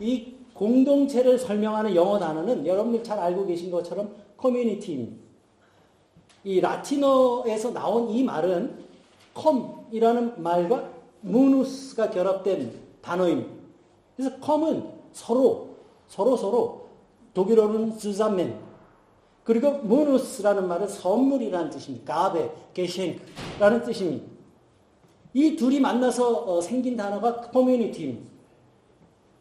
이 0.00 0.34
공동체를 0.54 1.38
설명하는 1.38 1.94
영어 1.94 2.18
단어는 2.18 2.66
여러분들 2.66 3.02
잘 3.02 3.18
알고 3.18 3.46
계신 3.46 3.70
것처럼 3.70 4.14
커뮤니티입니다. 4.36 5.16
이 6.44 6.60
라틴어에서 6.60 7.72
나온 7.72 8.08
이 8.10 8.22
말은 8.22 8.78
컴이라는 9.34 10.42
말과 10.42 10.90
무누스가 11.20 12.10
결합된 12.10 12.72
단어입니다. 13.02 13.50
그래서 14.16 14.36
컴은 14.38 14.84
서로, 15.12 15.68
서로 16.06 16.36
서로 16.36 16.88
독일어는 17.34 17.98
즈자멘 17.98 18.67
그리고 19.48 19.78
무누스라는 19.78 20.68
말은 20.68 20.88
선물이라는 20.88 21.70
뜻입니다. 21.70 22.14
가베, 22.14 22.50
게셴크라는 22.74 23.82
뜻입니다. 23.82 24.26
이 25.32 25.56
둘이 25.56 25.80
만나서 25.80 26.44
어, 26.44 26.60
생긴 26.60 26.98
단어가 26.98 27.40
커뮤니티입니다. 27.40 28.30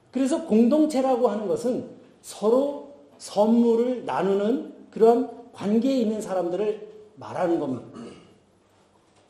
그래서 0.09 0.45
공동체라고 0.45 1.27
하는 1.27 1.45
것은 1.49 1.89
서로 2.21 2.93
선물을 3.17 4.05
나누는 4.05 4.87
그런 4.91 5.51
관계에 5.51 5.97
있는 5.97 6.21
사람들을 6.21 6.87
말하는 7.15 7.59
겁니다. 7.59 7.85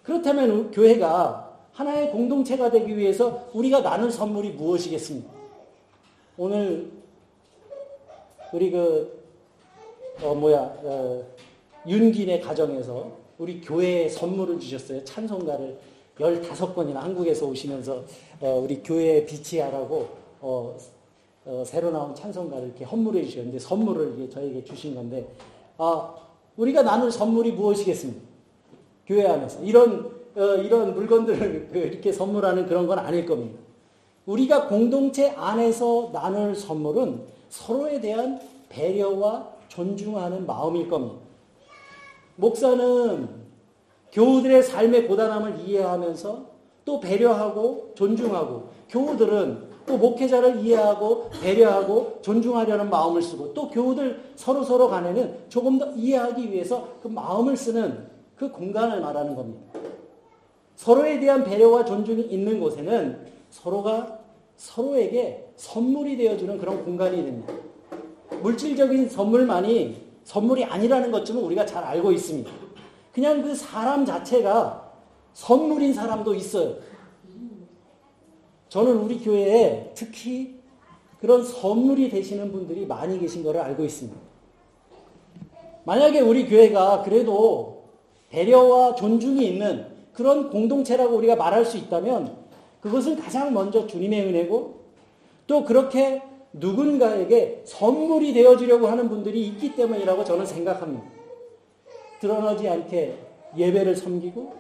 그렇다면 0.04 0.70
교회가 0.70 1.58
하나의 1.72 2.12
공동체가 2.12 2.70
되기 2.70 2.96
위해서 2.96 3.50
우리가 3.52 3.82
나눌 3.82 4.12
선물이 4.12 4.52
무엇이겠습니까? 4.52 5.28
오늘 6.38 6.92
우리 8.54 8.70
그, 8.70 9.17
어, 10.22 10.34
뭐야, 10.34 10.60
어, 10.84 11.24
윤기네 11.88 12.40
가정에서 12.40 13.12
우리 13.38 13.62
교회에 13.62 14.10
선물을 14.10 14.60
주셨어요. 14.60 15.04
찬송가를 15.04 15.78
15번이나 16.18 16.96
한국에서 16.96 17.46
오시면서 17.46 18.04
어, 18.42 18.62
우리 18.64 18.82
교회에 18.82 19.26
비치하라고 19.26 20.08
어, 20.42 20.76
어, 21.46 21.64
새로 21.66 21.92
나온 21.92 22.16
찬송가를 22.16 22.70
이렇게 22.70 22.84
헌물해 22.84 23.24
주셨는데 23.26 23.60
선물을 23.60 24.30
저에게 24.32 24.64
주신 24.64 24.96
건데 24.96 25.28
아, 25.78 26.16
우리가 26.58 26.82
나눌 26.82 27.12
선물이 27.12 27.52
무엇이겠습니까? 27.52 28.20
교회 29.06 29.28
안에서 29.28 29.62
이런 29.62 30.18
어, 30.36 30.42
이런 30.56 30.96
물건들을 30.96 31.70
그 31.72 31.78
이렇게 31.78 32.12
선물하는 32.12 32.66
그런 32.66 32.88
건 32.88 32.98
아닐 32.98 33.24
겁니다. 33.24 33.60
우리가 34.26 34.68
공동체 34.68 35.30
안에서 35.30 36.10
나눌 36.12 36.56
선물은 36.56 37.22
서로에 37.50 38.02
대한 38.02 38.42
배려와 38.68 39.57
존중하는 39.78 40.48
마음일 40.48 40.90
겁니다. 40.90 41.20
목사는 42.36 43.30
교우들의 44.12 44.64
삶의 44.64 45.08
고단함을 45.08 45.60
이해하면서 45.60 46.46
또 46.84 47.00
배려하고 47.00 47.92
존중하고 47.94 48.70
교우들은 48.90 49.68
또 49.86 49.98
목회자를 49.98 50.62
이해하고 50.62 51.30
배려하고 51.42 52.20
존중하려는 52.24 52.90
마음을 52.90 53.22
쓰고 53.22 53.54
또 53.54 53.70
교우들 53.70 54.20
서로 54.36 54.64
서로 54.64 54.90
간에는 54.90 55.46
조금 55.48 55.78
더 55.78 55.92
이해하기 55.92 56.52
위해서 56.52 56.96
그 57.04 57.08
마음을 57.08 57.56
쓰는 57.56 58.08
그 58.36 58.52
공간을 58.52 59.00
말하는 59.00 59.36
겁니다. 59.36 59.80
서로에 60.76 61.20
대한 61.20 61.44
배려와 61.44 61.86
존중이 61.86 62.24
있는 62.24 62.60
곳에는 62.60 63.28
서로가 63.52 64.20
서로에게 64.56 65.52
선물이 65.56 66.18
되어주는 66.18 66.58
그런 66.58 66.84
공간이 66.84 67.18
됩니다. 67.24 67.54
물질적인 68.42 69.10
선물만이 69.10 70.08
선물이 70.24 70.66
아니라는 70.66 71.12
것쯤은 71.12 71.42
우리가 71.44 71.66
잘 71.66 71.84
알고 71.84 72.12
있습니다. 72.12 72.52
그냥 73.14 73.42
그 73.42 73.56
사람 73.56 74.06
자체가 74.06 74.92
선물인 75.34 75.94
사람도 75.94 76.36
있어요. 76.36 76.76
저는 78.70 78.98
우리 78.98 79.20
교회에 79.20 79.92
특히 79.96 80.60
그런 81.20 81.44
선물이 81.44 82.10
되시는 82.10 82.52
분들이 82.52 82.86
많이 82.86 83.20
계신 83.20 83.44
것을 83.44 83.60
알고 83.60 83.84
있습니다. 83.86 84.20
만약에 85.86 86.20
우리 86.20 86.48
교회가 86.48 87.04
그래도 87.04 87.86
배려와 88.30 88.96
존중이 88.96 89.48
있는 89.48 89.88
그런 90.12 90.50
공동체라고 90.50 91.16
우리가 91.16 91.36
말할 91.36 91.66
수 91.66 91.78
있다면 91.78 92.36
그것은 92.82 93.16
가장 93.16 93.54
먼저 93.54 93.88
주님의 93.88 94.26
은혜고 94.28 94.82
또 95.48 95.64
그렇게 95.64 96.22
누군가에게 96.60 97.62
선물이 97.66 98.34
되어주려고 98.34 98.88
하는 98.88 99.10
분들이 99.10 99.48
있기 99.48 99.76
때문이라고 99.76 100.24
저는 100.24 100.46
생각합니다. 100.46 101.04
드러나지 102.20 102.68
않게 102.68 103.18
예배를 103.56 103.96
섬기고 103.96 104.54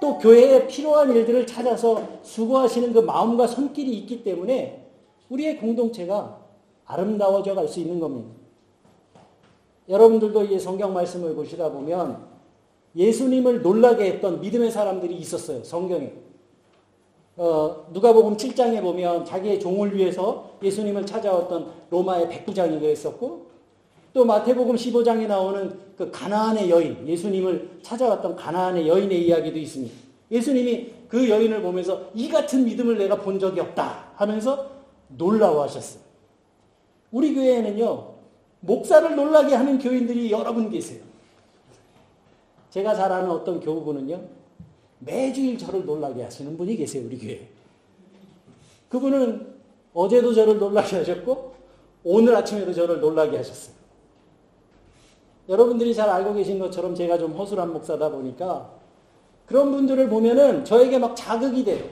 또 0.00 0.18
교회에 0.18 0.66
필요한 0.66 1.10
일들을 1.12 1.46
찾아서 1.46 2.02
수고하시는 2.22 2.92
그 2.92 3.00
마음과 3.00 3.46
손길이 3.46 3.98
있기 3.98 4.24
때문에 4.24 4.86
우리의 5.28 5.58
공동체가 5.58 6.40
아름다워져 6.86 7.54
갈 7.54 7.68
수 7.68 7.80
있는 7.80 8.00
겁니다. 8.00 8.30
여러분들도 9.88 10.44
이 10.44 10.58
성경 10.58 10.94
말씀을 10.94 11.34
보시다 11.34 11.70
보면 11.70 12.24
예수님을 12.96 13.62
놀라게 13.62 14.06
했던 14.06 14.40
믿음의 14.40 14.70
사람들이 14.70 15.14
있었어요. 15.16 15.62
성경에. 15.64 16.12
어, 17.42 17.86
누가복음 17.90 18.36
7장에 18.36 18.82
보면 18.82 19.24
자기의 19.24 19.58
종을 19.58 19.96
위해서 19.96 20.50
예수님을 20.62 21.06
찾아왔던 21.06 21.72
로마의 21.88 22.28
백부장이 22.28 22.78
그랬었고 22.78 23.46
또 24.12 24.26
마태복음 24.26 24.76
15장에 24.76 25.26
나오는 25.26 25.74
그 25.96 26.10
가나안의 26.10 26.68
여인, 26.68 27.08
예수님을 27.08 27.78
찾아왔던 27.80 28.36
가나안의 28.36 28.86
여인의 28.86 29.24
이야기도 29.24 29.58
있습니다. 29.58 29.94
예수님이 30.30 30.92
그 31.08 31.30
여인을 31.30 31.62
보면서 31.62 32.10
이 32.12 32.28
같은 32.28 32.62
믿음을 32.66 32.98
내가 32.98 33.16
본 33.16 33.38
적이 33.38 33.60
없다 33.60 34.10
하면서 34.16 34.66
놀라워하셨어요. 35.08 36.02
우리 37.10 37.34
교회에는요, 37.34 38.06
목사를 38.60 39.16
놀라게 39.16 39.54
하는 39.54 39.78
교인들이 39.78 40.30
여러 40.30 40.52
분 40.52 40.68
계세요. 40.68 41.00
제가 42.68 42.94
잘 42.94 43.10
아는 43.10 43.30
어떤 43.30 43.60
교우분은요, 43.60 44.39
매주일 45.00 45.58
저를 45.58 45.84
놀라게 45.84 46.22
하시는 46.22 46.56
분이 46.56 46.76
계세요, 46.76 47.04
우리 47.06 47.18
교회에. 47.18 47.48
그분은 48.88 49.54
어제도 49.92 50.32
저를 50.32 50.58
놀라게 50.58 50.96
하셨고, 50.96 51.54
오늘 52.04 52.34
아침에도 52.34 52.72
저를 52.72 53.00
놀라게 53.00 53.36
하셨어요. 53.36 53.74
여러분들이 55.48 55.94
잘 55.94 56.08
알고 56.08 56.34
계신 56.34 56.58
것처럼 56.58 56.94
제가 56.94 57.18
좀 57.18 57.32
허술한 57.32 57.72
목사다 57.72 58.10
보니까 58.10 58.70
그런 59.46 59.72
분들을 59.72 60.08
보면은 60.08 60.64
저에게 60.64 60.98
막 60.98 61.16
자극이 61.16 61.64
돼요. 61.64 61.84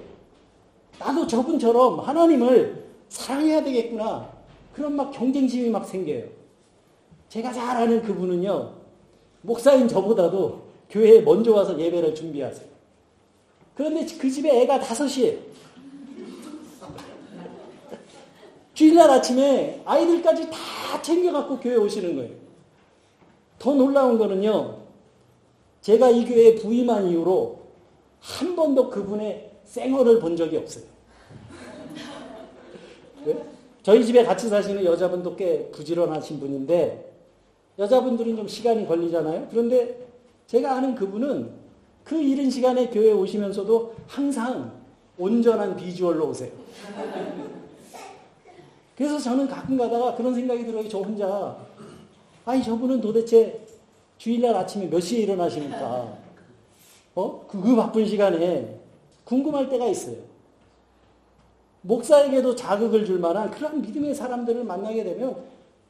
나도 0.99 1.27
저분처럼 1.27 2.01
하나님을 2.01 2.85
사랑해야 3.09 3.65
되겠구나. 3.65 4.31
그런 4.73 4.95
막 4.95 5.11
경쟁심이 5.11 5.71
막 5.71 5.85
생겨요. 5.85 6.25
제가 7.29 7.53
잘 7.53 7.77
아는 7.77 8.03
그분은요, 8.03 8.73
목사인 9.43 9.89
저보다도 9.89 10.63
교회에 10.89 11.21
먼저 11.21 11.53
와서 11.53 11.79
예배를 11.79 12.15
준비하세요. 12.15 12.78
그런데 13.79 14.05
그 14.17 14.29
집에 14.29 14.63
애가 14.63 14.81
다섯이에요. 14.81 15.39
주일날 18.75 19.09
아침에 19.09 19.81
아이들까지 19.85 20.51
다 20.51 21.01
챙겨갖고 21.01 21.61
교회 21.61 21.77
오시는 21.77 22.17
거예요. 22.17 22.33
더 23.57 23.75
놀라운 23.75 24.19
거는요, 24.19 24.79
제가 25.81 26.11
이 26.11 26.25
교회에 26.25 26.57
부임한 26.57 27.07
이후로 27.07 27.61
한 28.19 28.57
번도 28.57 28.91
그분의 28.91 29.53
생얼을 29.65 30.19
본 30.19 30.37
적이 30.37 30.57
없어요. 30.57 30.85
네? 33.25 33.45
저희 33.85 34.05
집에 34.05 34.25
같이 34.25 34.49
사시는 34.49 34.85
여자분도 34.85 35.37
꽤 35.37 35.71
부지런하신 35.71 36.41
분인데, 36.41 37.13
여자분들은 37.79 38.35
좀 38.35 38.49
시간이 38.49 38.89
걸리잖아요. 38.89 39.47
그런데 39.51 40.09
제가 40.49 40.79
아는 40.79 40.97
그분은 40.97 41.68
그 42.09 42.17
이른 42.17 42.49
시간에 42.49 42.89
교회에 42.89 43.13
오시면서도 43.13 43.95
항상 44.07 44.73
온전한 45.19 45.77
비주얼로 45.77 46.31
오세요. 46.31 46.51
그래서 48.97 49.19
저는 49.19 49.47
가끔 49.47 49.77
가다가 49.77 50.15
그런 50.15 50.35
생각이 50.35 50.65
들어요. 50.65 50.89
저 50.89 51.01
혼자 51.01 51.59
아니 52.47 52.63
저분은 52.65 53.03
도대체 53.03 53.61
주일날 54.17 54.57
아침에 54.57 54.89
몇 54.89 55.01
시에 55.01 55.21
일어나십니까? 55.21 56.17
어? 57.15 57.47
그, 57.47 57.61
그 57.61 57.77
바쁜 57.77 58.07
시간에 58.07 58.81
궁금할 59.25 59.69
때가 59.69 59.87
있어요. 59.89 60.17
목사에게도 61.83 62.57
자극을 62.57 63.05
줄 63.05 63.19
만한 63.19 63.51
그런 63.51 63.83
믿음의 63.83 64.15
사람들을 64.15 64.65
만나게 64.65 65.05
되면 65.05 65.37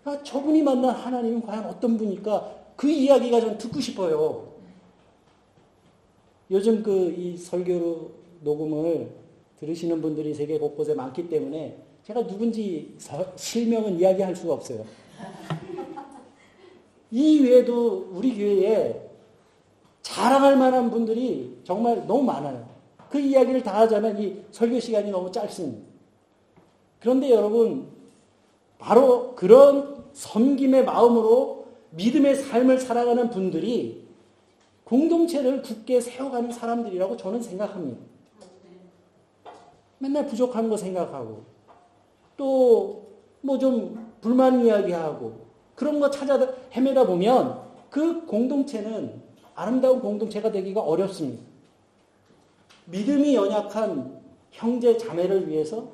아, 0.04 0.20
저분이 0.24 0.62
만난 0.62 0.90
하나님은 0.96 1.42
과연 1.42 1.64
어떤 1.66 1.96
분일까? 1.96 2.56
그 2.74 2.90
이야기가 2.90 3.40
좀 3.40 3.56
듣고 3.56 3.80
싶어요. 3.80 4.47
요즘 6.50 6.82
그 6.82 7.14
이 7.16 7.36
설교 7.36 8.10
녹음을 8.42 9.10
들으시는 9.58 10.00
분들이 10.00 10.32
세계 10.32 10.58
곳곳에 10.58 10.94
많기 10.94 11.28
때문에 11.28 11.76
제가 12.04 12.26
누군지 12.26 12.94
실명은 13.36 13.98
이야기할 13.98 14.34
수가 14.34 14.54
없어요. 14.54 14.84
이 17.10 17.40
외에도 17.40 18.08
우리 18.12 18.34
교회에 18.36 19.08
자랑할 20.02 20.56
만한 20.56 20.90
분들이 20.90 21.58
정말 21.64 22.06
너무 22.06 22.22
많아요. 22.22 22.66
그 23.10 23.18
이야기를 23.18 23.62
다 23.62 23.80
하자면 23.80 24.22
이 24.22 24.36
설교 24.52 24.80
시간이 24.80 25.10
너무 25.10 25.30
짧습니다. 25.32 25.86
그런데 27.00 27.30
여러분, 27.30 27.88
바로 28.78 29.34
그런 29.34 30.04
섬김의 30.12 30.84
마음으로 30.84 31.66
믿음의 31.90 32.36
삶을 32.36 32.78
살아가는 32.78 33.30
분들이 33.30 34.07
공동체를 34.88 35.60
굳게 35.60 36.00
세워가는 36.00 36.50
사람들이라고 36.50 37.16
저는 37.18 37.42
생각합니다. 37.42 38.00
맨날 39.98 40.26
부족한 40.26 40.68
거 40.70 40.76
생각하고, 40.76 41.42
또 42.36 43.06
뭐 43.42 43.58
좀 43.58 44.12
불만 44.20 44.64
이야기하고, 44.64 45.46
그런 45.74 46.00
거 46.00 46.10
찾아 46.10 46.54
헤매다 46.72 47.06
보면 47.06 47.60
그 47.90 48.24
공동체는 48.24 49.22
아름다운 49.54 50.00
공동체가 50.00 50.50
되기가 50.50 50.80
어렵습니다. 50.80 51.42
믿음이 52.86 53.34
연약한 53.34 54.18
형제 54.50 54.96
자매를 54.96 55.48
위해서 55.48 55.88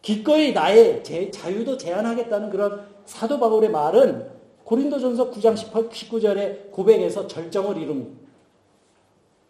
기꺼이 0.00 0.52
나의 0.52 1.02
제, 1.02 1.30
자유도 1.30 1.76
제한하겠다는 1.76 2.50
그런 2.50 2.86
사도 3.04 3.40
바울의 3.40 3.70
말은 3.70 4.35
고린도전서 4.66 5.30
9장 5.30 5.56
18, 5.56 5.88
19절의 5.88 6.72
고백에서 6.72 7.28
절정을 7.28 7.76
이룹니다. 7.78 8.26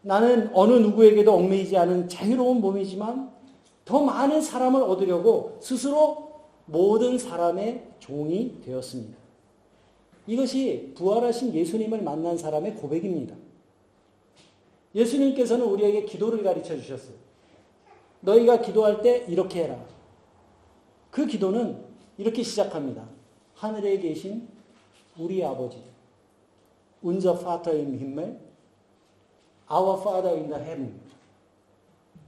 나는 0.03 0.51
어느 0.53 0.75
누구에게도 0.75 1.35
얽매이지 1.35 1.75
않은 1.79 2.11
자유로운 2.11 2.61
몸이지만 2.61 3.33
더 3.87 4.05
많은 4.05 4.43
사람을 4.43 4.83
얻으려고 4.83 5.57
스스로 5.63 6.33
모든 6.67 7.17
사람의 7.17 7.93
종이 7.99 8.61
되었습니다. 8.63 9.17
이것이 10.27 10.93
부활하신 10.95 11.55
예수님을 11.55 12.03
만난 12.03 12.37
사람의 12.37 12.75
고백입니다. 12.75 13.35
예수님께서는 14.95 15.65
우리에게 15.65 16.05
기도를 16.05 16.43
가르쳐 16.43 16.77
주셨어요. 16.77 17.15
너희가 18.21 18.61
기도할 18.61 19.01
때 19.01 19.25
이렇게 19.29 19.65
해라. 19.65 19.83
그 21.11 21.27
기도는 21.27 21.83
이렇게 22.19 22.43
시작합니다. 22.43 23.09
하늘에 23.55 23.99
계신 23.99 24.56
우리 25.19 25.45
아버지, 25.45 25.79
unser 27.05 27.39
Vater 27.39 27.79
im 27.79 27.95
Himmel, 27.95 28.37
our 29.71 30.01
Father 30.01 30.35
in 30.37 30.49
the 30.49 30.63
heaven. 30.63 31.01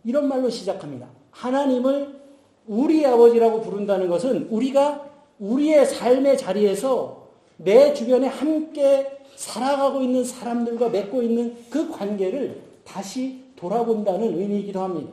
이런 0.04 0.28
말로 0.28 0.48
시작합니다. 0.48 1.08
하나님을 1.30 2.18
우리 2.66 3.04
아버지라고 3.04 3.60
부른다는 3.60 4.08
것은 4.08 4.48
우리가 4.50 5.06
우리의 5.38 5.86
삶의 5.86 6.38
자리에서 6.38 7.28
내 7.56 7.92
주변에 7.92 8.26
함께 8.26 9.18
살아가고 9.36 10.02
있는 10.02 10.24
사람들과 10.24 10.88
맺고 10.88 11.22
있는 11.22 11.56
그 11.70 11.90
관계를 11.90 12.60
다시 12.84 13.44
돌아본다는 13.56 14.38
의미이기도 14.38 14.80
합니다. 14.80 15.12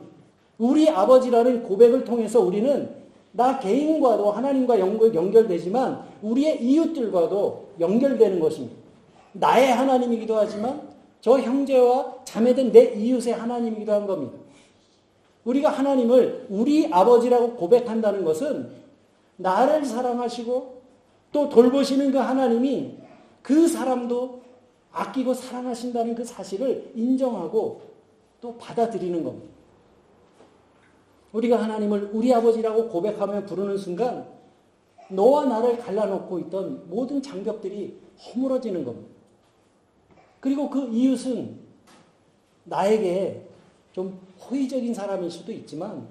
우리 0.58 0.88
아버지라는 0.88 1.62
고백을 1.62 2.04
통해서 2.04 2.40
우리는 2.40 3.05
나 3.36 3.58
개인과도 3.58 4.32
하나님과 4.32 4.80
연결되지만 4.80 6.02
우리의 6.22 6.64
이웃들과도 6.64 7.66
연결되는 7.78 8.40
것입니다. 8.40 8.74
나의 9.32 9.72
하나님이기도 9.74 10.34
하지만 10.36 10.88
저 11.20 11.38
형제와 11.38 12.14
자매된 12.24 12.72
내 12.72 12.94
이웃의 12.94 13.34
하나님이기도 13.34 13.92
한 13.92 14.06
겁니다. 14.06 14.38
우리가 15.44 15.68
하나님을 15.68 16.46
우리 16.48 16.90
아버지라고 16.90 17.56
고백한다는 17.56 18.24
것은 18.24 18.70
나를 19.36 19.84
사랑하시고 19.84 20.76
또 21.32 21.48
돌보시는 21.50 22.12
그 22.12 22.18
하나님이 22.18 22.94
그 23.42 23.68
사람도 23.68 24.40
아끼고 24.92 25.34
사랑하신다는 25.34 26.14
그 26.14 26.24
사실을 26.24 26.90
인정하고 26.94 27.82
또 28.40 28.56
받아들이는 28.56 29.22
겁니다. 29.22 29.55
우리가 31.32 31.62
하나님을 31.62 32.10
우리 32.12 32.32
아버지라고 32.32 32.88
고백하며 32.88 33.44
부르는 33.46 33.76
순간 33.76 34.26
너와 35.10 35.46
나를 35.46 35.78
갈라놓고 35.78 36.38
있던 36.40 36.88
모든 36.88 37.22
장벽들이 37.22 37.98
허물어지는 38.18 38.84
겁니다. 38.84 39.14
그리고 40.40 40.70
그 40.70 40.88
이웃은 40.92 41.58
나에게 42.64 43.46
좀 43.92 44.18
호의적인 44.40 44.92
사람일 44.94 45.30
수도 45.30 45.52
있지만 45.52 46.08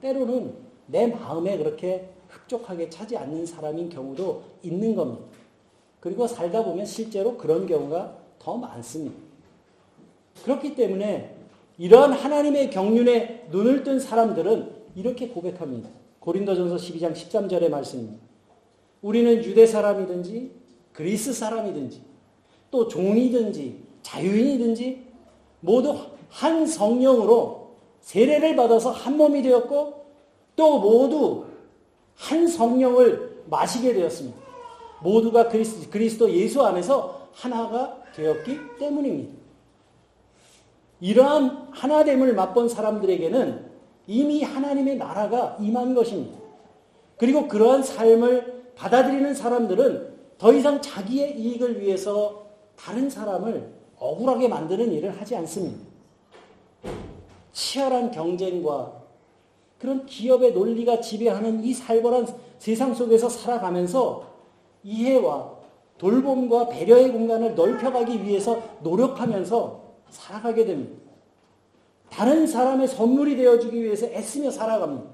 때로는 0.00 0.54
내 0.86 1.06
마음에 1.06 1.56
그렇게 1.56 2.10
흡족하게 2.28 2.90
차지 2.90 3.16
않는 3.16 3.46
사람인 3.46 3.88
경우도 3.88 4.42
있는 4.62 4.94
겁니다. 4.94 5.24
그리고 6.00 6.26
살다 6.26 6.64
보면 6.64 6.86
실제로 6.86 7.36
그런 7.36 7.66
경우가 7.66 8.16
더 8.38 8.56
많습니다. 8.56 9.16
그렇기 10.44 10.74
때문에 10.74 11.36
이러한 11.80 12.12
하나님의 12.12 12.68
경륜에 12.68 13.46
눈을 13.50 13.84
뜬 13.84 13.98
사람들은 13.98 14.70
이렇게 14.96 15.28
고백합니다. 15.28 15.88
고린도전서 16.18 16.76
12장 16.76 17.14
13절의 17.14 17.70
말씀입니다. 17.70 18.22
우리는 19.00 19.42
유대 19.42 19.64
사람이든지 19.64 20.50
그리스 20.92 21.32
사람이든지 21.32 22.02
또 22.70 22.86
종이든지 22.86 23.82
자유인이든지 24.02 25.06
모두 25.60 25.96
한 26.28 26.66
성령으로 26.66 27.76
세례를 28.02 28.56
받아서 28.56 28.90
한 28.90 29.16
몸이 29.16 29.40
되었고 29.40 30.04
또 30.56 30.80
모두 30.80 31.46
한 32.14 32.46
성령을 32.46 33.44
마시게 33.48 33.94
되었습니다. 33.94 34.38
모두가 35.02 35.48
그리스도 35.48 36.30
예수 36.30 36.62
안에서 36.62 37.30
하나가 37.32 38.02
되었기 38.14 38.58
때문입니다. 38.78 39.39
이러한 41.00 41.68
하나됨을 41.72 42.34
맛본 42.34 42.68
사람들에게는 42.68 43.70
이미 44.06 44.42
하나님의 44.42 44.96
나라가 44.96 45.56
임한 45.60 45.94
것입니다. 45.94 46.38
그리고 47.16 47.48
그러한 47.48 47.82
삶을 47.82 48.72
받아들이는 48.74 49.34
사람들은 49.34 50.10
더 50.38 50.52
이상 50.52 50.80
자기의 50.80 51.38
이익을 51.38 51.80
위해서 51.80 52.46
다른 52.76 53.10
사람을 53.10 53.70
억울하게 53.98 54.48
만드는 54.48 54.92
일을 54.92 55.20
하지 55.20 55.36
않습니다. 55.36 55.78
치열한 57.52 58.10
경쟁과 58.10 59.00
그런 59.78 60.06
기업의 60.06 60.52
논리가 60.52 61.00
지배하는 61.00 61.62
이 61.64 61.72
살벌한 61.72 62.26
세상 62.58 62.94
속에서 62.94 63.28
살아가면서 63.28 64.24
이해와 64.82 65.58
돌봄과 65.98 66.68
배려의 66.68 67.12
공간을 67.12 67.54
넓혀가기 67.54 68.24
위해서 68.24 68.62
노력하면서 68.82 69.79
살아가게 70.10 70.64
됩니다. 70.64 71.00
다른 72.10 72.46
사람의 72.46 72.88
선물이 72.88 73.36
되어주기 73.36 73.82
위해서 73.82 74.06
애쓰며 74.06 74.50
살아갑니다. 74.50 75.08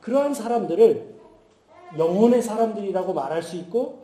그러한 0.00 0.34
사람들을 0.34 1.14
영혼의 1.98 2.42
사람들이라고 2.42 3.12
말할 3.12 3.42
수 3.42 3.56
있고 3.56 4.02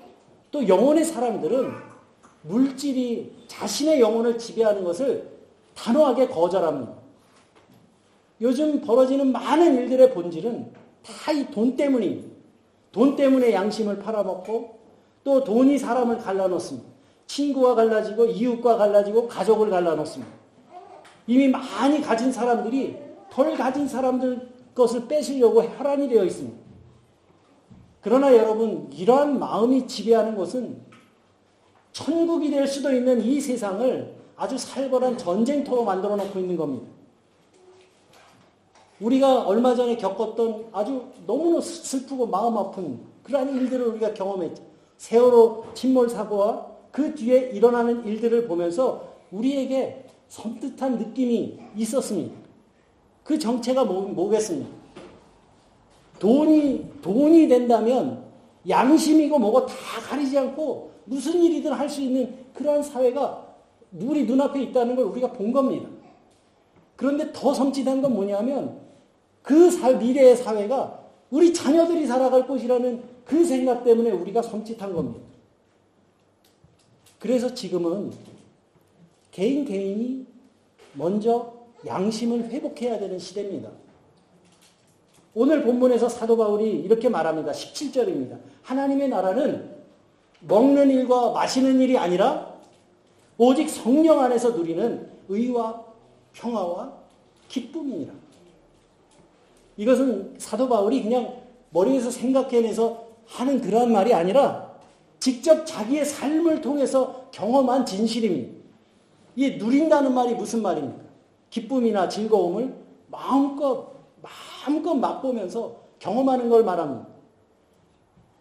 또 0.51 0.67
영혼의 0.67 1.05
사람들은 1.05 1.73
물질이 2.43 3.45
자신의 3.49 4.01
영혼을 4.01 4.39
지배하는 4.39 4.85
것을 4.85 5.29
단호하게 5.75 6.29
거절합니다. 6.29 6.93
요즘 8.41 8.81
벌어지는 8.81 9.33
많은 9.33 9.77
일들의 9.77 10.13
본질은 10.13 10.73
다 11.03 11.33
이 11.33 11.51
돈 11.51 11.77
때문입니다. 11.77 12.29
돈 12.93 13.17
때문에 13.17 13.53
양심을 13.53 14.01
팔아먹고 14.01 14.79
또 15.25 15.45
돈이 15.45 15.79
사람을 15.79 16.19
갈라놓습니다. 16.19 16.90
친구와 17.31 17.77
갈라지고 17.77 18.27
이웃과 18.27 18.77
갈라지고 18.77 19.29
가족을 19.29 19.71
갈라놓습니다. 19.71 20.33
이미 21.29 21.47
많이 21.47 22.01
가진 22.01 22.33
사람들이 22.33 22.97
덜 23.31 23.57
가진 23.57 23.87
사람들 23.87 24.51
것을 24.75 25.07
뺏으려고 25.07 25.63
혈안이 25.63 26.09
되어 26.09 26.25
있습니다. 26.25 26.59
그러나 28.01 28.35
여러분 28.35 28.91
이러한 28.93 29.39
마음이 29.39 29.87
지배하는 29.87 30.35
것은 30.35 30.81
천국이 31.93 32.51
될 32.51 32.67
수도 32.67 32.93
있는 32.93 33.21
이 33.21 33.41
세상을 33.41 34.17
아주 34.37 34.59
살벌한 34.59 35.17
전쟁터로 35.17 35.85
만들어 35.85 36.17
놓고 36.17 36.41
있는 36.41 36.57
겁니다. 36.57 36.87
우리가 39.01 39.43
얼마 39.43 39.77
전에 39.77 39.97
겪었던 39.97 40.67
아주 40.73 41.05
너무나 41.27 41.61
슬프고 41.61 42.27
마음 42.27 42.59
아픈 42.59 43.01
그러한 43.23 43.55
일들을 43.55 43.87
우리가 43.87 44.15
경험했죠. 44.15 44.63
세월호 44.97 45.67
침몰 45.75 46.09
사고와 46.09 46.70
그 46.91 47.15
뒤에 47.15 47.51
일어나는 47.51 48.05
일들을 48.05 48.47
보면서 48.47 49.15
우리에게 49.31 50.07
섬뜩한 50.29 50.99
느낌이 50.99 51.59
있었습니다. 51.77 52.35
그 53.25 53.39
정체가 53.39 53.85
뭐, 53.85 54.29
겠습니까 54.29 54.69
돈이, 56.19 56.87
돈이 57.03 57.49
된다면 57.49 58.25
양심이고 58.69 59.39
뭐고 59.39 59.67
다 59.67 59.75
가리지 60.09 60.39
않고 60.39 60.91
무슨 61.05 61.43
일이든 61.43 61.73
할 61.73 61.89
수 61.89 62.03
있는 62.03 62.35
그러한 62.55 62.83
사회가 62.83 63.47
우리 64.01 64.25
눈앞에 64.25 64.63
있다는 64.63 64.95
걸 64.95 65.07
우리가 65.07 65.33
본 65.33 65.53
겁니다. 65.53 65.89
그런데 66.97 67.33
더 67.33 67.53
섬찟한 67.53 68.03
건 68.03 68.15
뭐냐면 68.15 68.79
그 69.43 69.71
미래의 69.99 70.37
사회가 70.37 71.01
우리 71.31 71.55
자녀들이 71.55 72.07
살아갈 72.07 72.47
곳이라는 72.47 73.03
그 73.25 73.45
생각 73.45 73.85
때문에 73.85 74.11
우리가 74.11 74.43
섬찟한 74.43 74.95
겁니다. 74.95 75.30
그래서 77.21 77.55
지금은 77.55 78.13
개인 79.31 79.65
개인이 79.65 80.27
먼저 80.95 81.55
양심을 81.87 82.51
회복해야 82.51 82.99
되는 82.99 83.19
시대입니다. 83.19 83.71
오늘 85.35 85.63
본문에서 85.63 86.09
사도 86.09 86.37
바울이 86.37 86.81
이렇게 86.81 87.09
말합니다. 87.09 87.53
17절입니다. 87.53 88.39
하나님의 88.63 89.09
나라는 89.09 89.77
먹는 90.41 90.91
일과 90.91 91.31
마시는 91.31 91.81
일이 91.81 91.97
아니라 91.97 92.59
오직 93.39 93.69
성령 93.69 94.21
안에서 94.21 94.51
누리는 94.51 95.09
의와 95.29 95.85
평화와 96.33 96.93
기쁨이니라. 97.49 98.13
이것은 99.77 100.35
사도 100.39 100.69
바울이 100.69 101.03
그냥 101.03 101.43
머리에서 101.71 102.11
생각해내서 102.11 103.07
하는 103.27 103.61
그러한 103.61 103.93
말이 103.93 104.13
아니라 104.13 104.70
직접 105.21 105.67
자기의 105.67 106.05
삶을 106.07 106.63
통해서 106.63 107.27
경험한 107.31 107.85
진실입니다. 107.85 108.59
이 109.37 109.51
누린다는 109.57 110.13
말이 110.15 110.35
무슨 110.35 110.63
말입니까? 110.63 111.05
기쁨이나 111.51 112.09
즐거움을 112.09 112.75
마음껏, 113.09 113.93
마음껏 114.23 114.95
맛보면서 114.95 115.77
경험하는 115.99 116.49
걸 116.49 116.65
말합니다. 116.65 117.07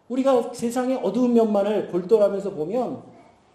우리가 0.08 0.52
세상의 0.52 1.00
어두운 1.02 1.34
면만을 1.34 1.88
골똘하면서 1.88 2.50
보면 2.50 3.02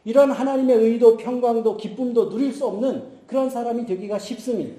이런 0.05 0.31
하나님의 0.31 0.77
의도, 0.77 1.17
평강도, 1.17 1.77
기쁨도 1.77 2.29
누릴 2.29 2.53
수 2.53 2.65
없는 2.67 3.15
그런 3.25 3.49
사람이 3.49 3.85
되기가 3.85 4.19
쉽습니다. 4.19 4.75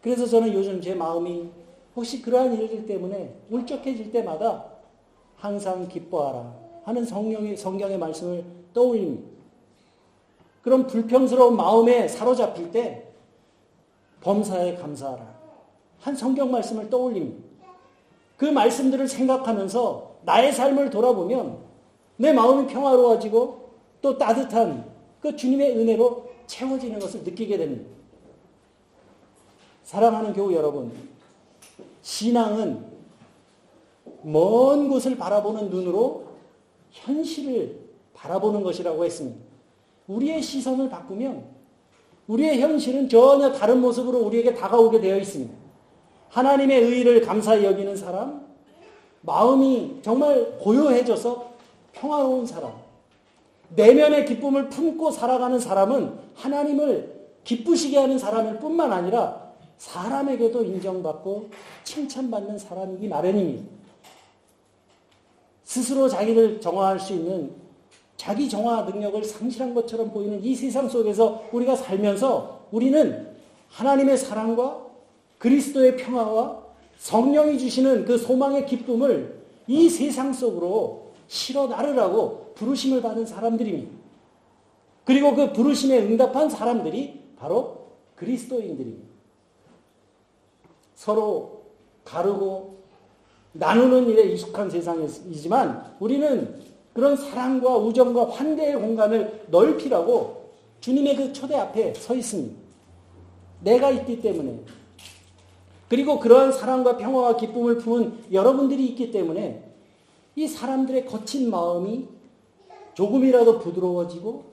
그래서 0.00 0.26
저는 0.26 0.52
요즘 0.54 0.80
제 0.80 0.94
마음이 0.94 1.50
혹시 1.94 2.22
그러한 2.22 2.54
일들 2.54 2.86
때문에 2.86 3.34
울적해질 3.50 4.10
때마다 4.12 4.64
항상 5.36 5.86
기뻐하라. 5.88 6.67
하는 6.88 7.04
성령의, 7.04 7.54
성경의 7.54 7.98
말씀을 7.98 8.42
떠올립니다. 8.72 9.28
그런 10.62 10.86
불평스러운 10.86 11.54
마음에 11.54 12.08
사로잡힐 12.08 12.70
때 12.70 13.04
범사에 14.22 14.76
감사하라. 14.76 15.38
한 16.00 16.16
성경 16.16 16.50
말씀을 16.50 16.88
떠올립니다. 16.88 17.46
그 18.38 18.46
말씀들을 18.46 19.06
생각하면서 19.06 20.16
나의 20.24 20.50
삶을 20.50 20.88
돌아보면 20.88 21.58
내 22.16 22.32
마음이 22.32 22.66
평화로워지고 22.68 23.68
또 24.00 24.16
따뜻한 24.16 24.90
그 25.20 25.36
주님의 25.36 25.78
은혜로 25.78 26.26
채워지는 26.46 27.00
것을 27.00 27.22
느끼게 27.22 27.58
됩니다. 27.58 27.90
사랑하는 29.84 30.32
교우 30.32 30.54
여러분, 30.54 30.90
신앙은 32.00 32.86
먼 34.22 34.88
곳을 34.88 35.18
바라보는 35.18 35.68
눈으로 35.68 36.27
현실을 36.90 37.78
바라보는 38.14 38.62
것이라고 38.62 39.04
했습니다. 39.04 39.38
우리의 40.06 40.42
시선을 40.42 40.88
바꾸면 40.88 41.44
우리의 42.26 42.60
현실은 42.60 43.08
전혀 43.08 43.52
다른 43.52 43.80
모습으로 43.80 44.18
우리에게 44.18 44.54
다가오게 44.54 45.00
되어 45.00 45.18
있습니다. 45.18 45.52
하나님의 46.28 46.82
의를 46.82 47.20
감사히 47.22 47.64
여기는 47.64 47.96
사람, 47.96 48.46
마음이 49.22 50.00
정말 50.02 50.58
고요해져서 50.58 51.52
평화로운 51.92 52.46
사람, 52.46 52.72
내면의 53.74 54.26
기쁨을 54.26 54.68
품고 54.68 55.10
살아가는 55.10 55.58
사람은 55.58 56.18
하나님을 56.34 57.18
기쁘시게 57.44 57.98
하는 57.98 58.18
사람일 58.18 58.58
뿐만 58.58 58.92
아니라 58.92 59.48
사람에게도 59.78 60.64
인정받고 60.64 61.48
칭찬받는 61.84 62.58
사람이기 62.58 63.08
마련입니다. 63.08 63.64
스스로 65.68 66.08
자기를 66.08 66.62
정화할 66.62 66.98
수 66.98 67.12
있는 67.12 67.52
자기 68.16 68.48
정화 68.48 68.84
능력을 68.84 69.22
상실한 69.22 69.74
것처럼 69.74 70.10
보이는 70.10 70.42
이 70.42 70.54
세상 70.54 70.88
속에서 70.88 71.44
우리가 71.52 71.76
살면서 71.76 72.68
우리는 72.70 73.36
하나님의 73.68 74.16
사랑과 74.16 74.86
그리스도의 75.36 75.98
평화와 75.98 76.62
성령이 76.96 77.58
주시는 77.58 78.06
그 78.06 78.16
소망의 78.16 78.64
기쁨을 78.64 79.42
이 79.66 79.90
세상 79.90 80.32
속으로 80.32 81.12
실어 81.26 81.66
나르라고 81.66 82.54
부르심을 82.54 83.02
받은 83.02 83.26
사람들입니다. 83.26 83.92
그리고 85.04 85.34
그 85.34 85.52
부르심에 85.52 85.98
응답한 85.98 86.48
사람들이 86.48 87.20
바로 87.36 87.88
그리스도인들입니다. 88.16 89.06
서로 90.94 91.64
가르고 92.06 92.77
나누는 93.58 94.08
일에 94.08 94.22
익숙한 94.22 94.70
세상이지만 94.70 95.96
우리는 95.98 96.60
그런 96.92 97.16
사랑과 97.16 97.76
우정과 97.76 98.30
환대의 98.30 98.76
공간을 98.76 99.46
넓히라고 99.48 100.52
주님의 100.80 101.16
그 101.16 101.32
초대 101.32 101.56
앞에 101.56 101.92
서 101.94 102.14
있습니다. 102.14 102.56
내가 103.60 103.90
있기 103.90 104.20
때문에 104.20 104.60
그리고 105.88 106.20
그러한 106.20 106.52
사랑과 106.52 106.96
평화와 106.96 107.36
기쁨을 107.36 107.78
품은 107.78 108.26
여러분들이 108.32 108.86
있기 108.88 109.10
때문에 109.10 109.64
이 110.36 110.46
사람들의 110.46 111.06
거친 111.06 111.50
마음이 111.50 112.06
조금이라도 112.94 113.58
부드러워지고 113.58 114.44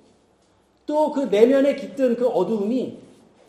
또 0.88 1.12
그 1.12 1.22
내면에 1.22 1.76
깃든 1.76 2.16
그 2.16 2.28
어두움이 2.28 3.00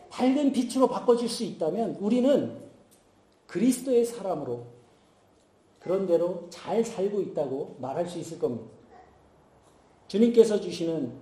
밝은 0.09 0.53
빛으로 0.53 0.87
바꿔질 0.87 1.29
수 1.29 1.43
있다면 1.43 1.97
우리는 1.99 2.55
그리스도의 3.47 4.05
사람으로 4.05 4.76
그런 5.87 6.05
대로 6.05 6.47
잘 6.49 6.83
살고 6.83 7.21
있다고 7.21 7.77
말할 7.79 8.05
수 8.05 8.19
있을 8.19 8.37
겁니다. 8.37 8.65
주님께서 10.09 10.59
주시는 10.59 11.13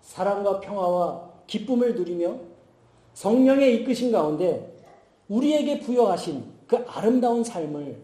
사랑과 0.00 0.58
평화와 0.58 1.32
기쁨을 1.46 1.94
누리며 1.94 2.34
성령의 3.12 3.76
이끄신 3.76 4.10
가운데 4.10 4.74
우리에게 5.28 5.80
부여하신 5.80 6.44
그 6.66 6.76
아름다운 6.88 7.44
삶을 7.44 7.98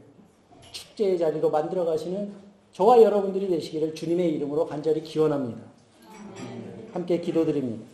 축제의 0.70 1.18
자리로 1.18 1.48
만들어 1.48 1.86
가시는 1.86 2.34
저와 2.72 3.02
여러분들이 3.02 3.48
되시기를 3.48 3.94
주님의 3.94 4.34
이름으로 4.34 4.66
간절히 4.66 5.02
기원합니다. 5.02 5.62
함께 6.92 7.22
기도드립니다. 7.22 7.86